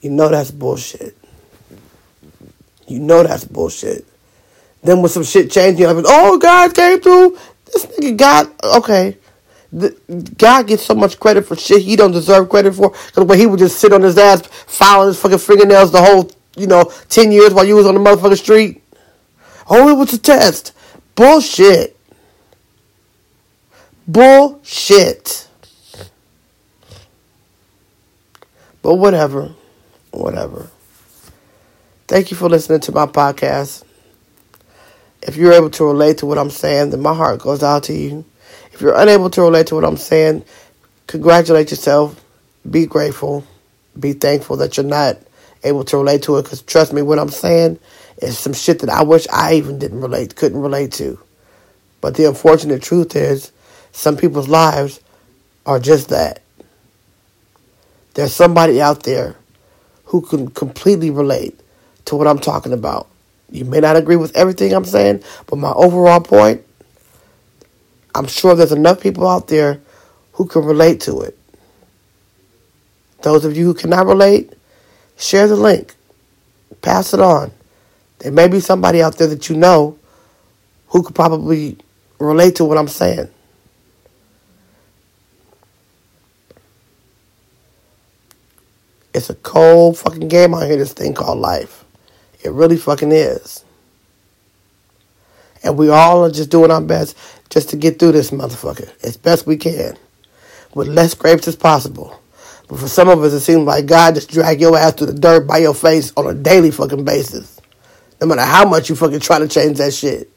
You 0.00 0.10
know 0.10 0.28
that's 0.28 0.50
bullshit. 0.50 1.16
You 2.86 2.98
know 2.98 3.22
that's 3.22 3.44
bullshit. 3.44 4.04
Then 4.82 5.00
when 5.00 5.08
some 5.08 5.24
shit 5.24 5.50
changing, 5.50 5.86
like, 5.86 6.04
oh, 6.06 6.38
God 6.38 6.74
came 6.74 7.00
through. 7.00 7.38
This 7.64 7.86
nigga 7.86 8.16
God, 8.16 8.50
okay. 8.76 9.16
The, 9.72 9.96
God 10.36 10.66
gets 10.66 10.84
so 10.84 10.94
much 10.94 11.18
credit 11.18 11.46
for 11.46 11.56
shit 11.56 11.82
he 11.82 11.96
don't 11.96 12.12
deserve 12.12 12.48
credit 12.48 12.74
for. 12.74 12.90
Because 12.90 13.24
when 13.24 13.38
he 13.38 13.46
would 13.46 13.58
just 13.58 13.80
sit 13.80 13.92
on 13.92 14.02
his 14.02 14.18
ass, 14.18 14.46
filing 14.46 15.08
his 15.08 15.20
fucking 15.20 15.38
fingernails 15.38 15.90
the 15.90 16.02
whole, 16.02 16.30
you 16.56 16.66
know, 16.66 16.92
10 17.08 17.32
years 17.32 17.54
while 17.54 17.64
you 17.64 17.76
was 17.76 17.86
on 17.86 17.94
the 17.94 18.00
motherfucking 18.00 18.38
street. 18.38 18.82
Oh, 19.68 19.88
it 19.88 19.96
was 19.96 20.12
a 20.12 20.18
test. 20.18 20.73
Bullshit. 21.14 21.96
Bullshit. 24.08 25.48
But 28.82 28.96
whatever. 28.96 29.54
Whatever. 30.10 30.68
Thank 32.08 32.30
you 32.30 32.36
for 32.36 32.48
listening 32.48 32.80
to 32.80 32.92
my 32.92 33.06
podcast. 33.06 33.84
If 35.22 35.36
you're 35.36 35.52
able 35.52 35.70
to 35.70 35.84
relate 35.84 36.18
to 36.18 36.26
what 36.26 36.36
I'm 36.36 36.50
saying, 36.50 36.90
then 36.90 37.00
my 37.00 37.14
heart 37.14 37.40
goes 37.40 37.62
out 37.62 37.84
to 37.84 37.94
you. 37.94 38.24
If 38.72 38.80
you're 38.80 38.98
unable 38.98 39.30
to 39.30 39.42
relate 39.42 39.68
to 39.68 39.76
what 39.76 39.84
I'm 39.84 39.96
saying, 39.96 40.44
congratulate 41.06 41.70
yourself. 41.70 42.22
Be 42.68 42.86
grateful. 42.86 43.44
Be 43.98 44.12
thankful 44.12 44.56
that 44.56 44.76
you're 44.76 44.84
not 44.84 45.16
able 45.62 45.84
to 45.84 45.96
relate 45.96 46.24
to 46.24 46.36
it. 46.38 46.42
Because 46.42 46.60
trust 46.60 46.92
me, 46.92 47.02
what 47.02 47.18
I'm 47.18 47.30
saying 47.30 47.78
is 48.18 48.38
some 48.38 48.52
shit 48.52 48.80
that 48.80 48.90
I 48.90 49.02
wish 49.02 49.26
I 49.32 49.54
even 49.54 49.78
didn't 49.78 50.00
relate, 50.00 50.36
couldn't 50.36 50.60
relate 50.60 50.92
to. 50.92 51.18
But 52.00 52.14
the 52.14 52.26
unfortunate 52.26 52.82
truth 52.82 53.16
is, 53.16 53.52
some 53.92 54.16
people's 54.16 54.48
lives 54.48 55.00
are 55.66 55.78
just 55.78 56.08
that. 56.10 56.42
There's 58.14 58.32
somebody 58.32 58.80
out 58.80 59.02
there 59.02 59.36
who 60.06 60.20
can 60.20 60.48
completely 60.50 61.10
relate 61.10 61.58
to 62.04 62.16
what 62.16 62.26
I'm 62.26 62.38
talking 62.38 62.72
about. 62.72 63.08
You 63.50 63.64
may 63.64 63.80
not 63.80 63.96
agree 63.96 64.16
with 64.16 64.36
everything 64.36 64.72
I'm 64.72 64.84
saying, 64.84 65.22
but 65.46 65.56
my 65.56 65.72
overall 65.72 66.20
point, 66.20 66.64
I'm 68.14 68.26
sure 68.26 68.54
there's 68.54 68.72
enough 68.72 69.00
people 69.00 69.26
out 69.28 69.48
there 69.48 69.80
who 70.32 70.46
can 70.46 70.64
relate 70.64 71.00
to 71.02 71.22
it. 71.22 71.38
Those 73.22 73.44
of 73.44 73.56
you 73.56 73.64
who 73.64 73.74
cannot 73.74 74.06
relate, 74.06 74.52
share 75.16 75.48
the 75.48 75.56
link. 75.56 75.94
Pass 76.82 77.14
it 77.14 77.20
on. 77.20 77.50
There 78.24 78.32
may 78.32 78.48
be 78.48 78.58
somebody 78.58 79.02
out 79.02 79.18
there 79.18 79.26
that 79.26 79.50
you 79.50 79.54
know 79.54 79.98
who 80.88 81.02
could 81.02 81.14
probably 81.14 81.76
relate 82.18 82.56
to 82.56 82.64
what 82.64 82.78
I'm 82.78 82.88
saying. 82.88 83.28
It's 89.12 89.28
a 89.28 89.34
cold 89.34 89.98
fucking 89.98 90.28
game 90.28 90.54
out 90.54 90.62
here, 90.62 90.78
this 90.78 90.94
thing 90.94 91.12
called 91.12 91.38
life. 91.38 91.84
It 92.42 92.50
really 92.50 92.78
fucking 92.78 93.12
is. 93.12 93.62
And 95.62 95.76
we 95.76 95.90
all 95.90 96.24
are 96.24 96.30
just 96.30 96.48
doing 96.48 96.70
our 96.70 96.80
best 96.80 97.18
just 97.50 97.68
to 97.68 97.76
get 97.76 97.98
through 97.98 98.12
this 98.12 98.30
motherfucker 98.30 98.90
as 99.04 99.18
best 99.18 99.46
we 99.46 99.58
can. 99.58 99.98
With 100.74 100.88
less 100.88 101.12
scrapes 101.12 101.46
as 101.46 101.56
possible. 101.56 102.18
But 102.68 102.78
for 102.78 102.88
some 102.88 103.10
of 103.10 103.22
us, 103.22 103.34
it 103.34 103.40
seems 103.40 103.66
like 103.66 103.84
God 103.84 104.14
just 104.14 104.30
drag 104.30 104.62
your 104.62 104.78
ass 104.78 104.94
to 104.94 105.04
the 105.04 105.12
dirt 105.12 105.46
by 105.46 105.58
your 105.58 105.74
face 105.74 106.10
on 106.16 106.26
a 106.26 106.32
daily 106.32 106.70
fucking 106.70 107.04
basis. 107.04 107.53
No 108.20 108.26
matter 108.26 108.42
how 108.42 108.68
much 108.68 108.88
you 108.88 108.96
fucking 108.96 109.20
try 109.20 109.38
to 109.38 109.48
change 109.48 109.78
that 109.78 109.92
shit. 109.92 110.30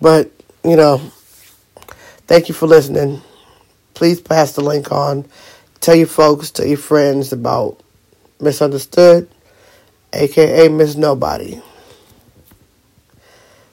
But, 0.00 0.30
you 0.64 0.76
know, 0.76 0.98
thank 2.26 2.48
you 2.48 2.54
for 2.54 2.66
listening. 2.66 3.22
Please 3.94 4.20
pass 4.20 4.52
the 4.52 4.60
link 4.60 4.92
on. 4.92 5.26
Tell 5.80 5.94
your 5.94 6.06
folks, 6.06 6.50
tell 6.50 6.66
your 6.66 6.76
friends 6.76 7.32
about 7.32 7.80
Misunderstood, 8.40 9.28
aka 10.12 10.68
Miss 10.68 10.96
Nobody. 10.96 11.62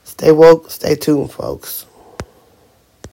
Stay 0.03 0.31
woke, 0.31 0.71
stay 0.71 0.95
tuned, 0.95 1.31
folks. 1.31 1.85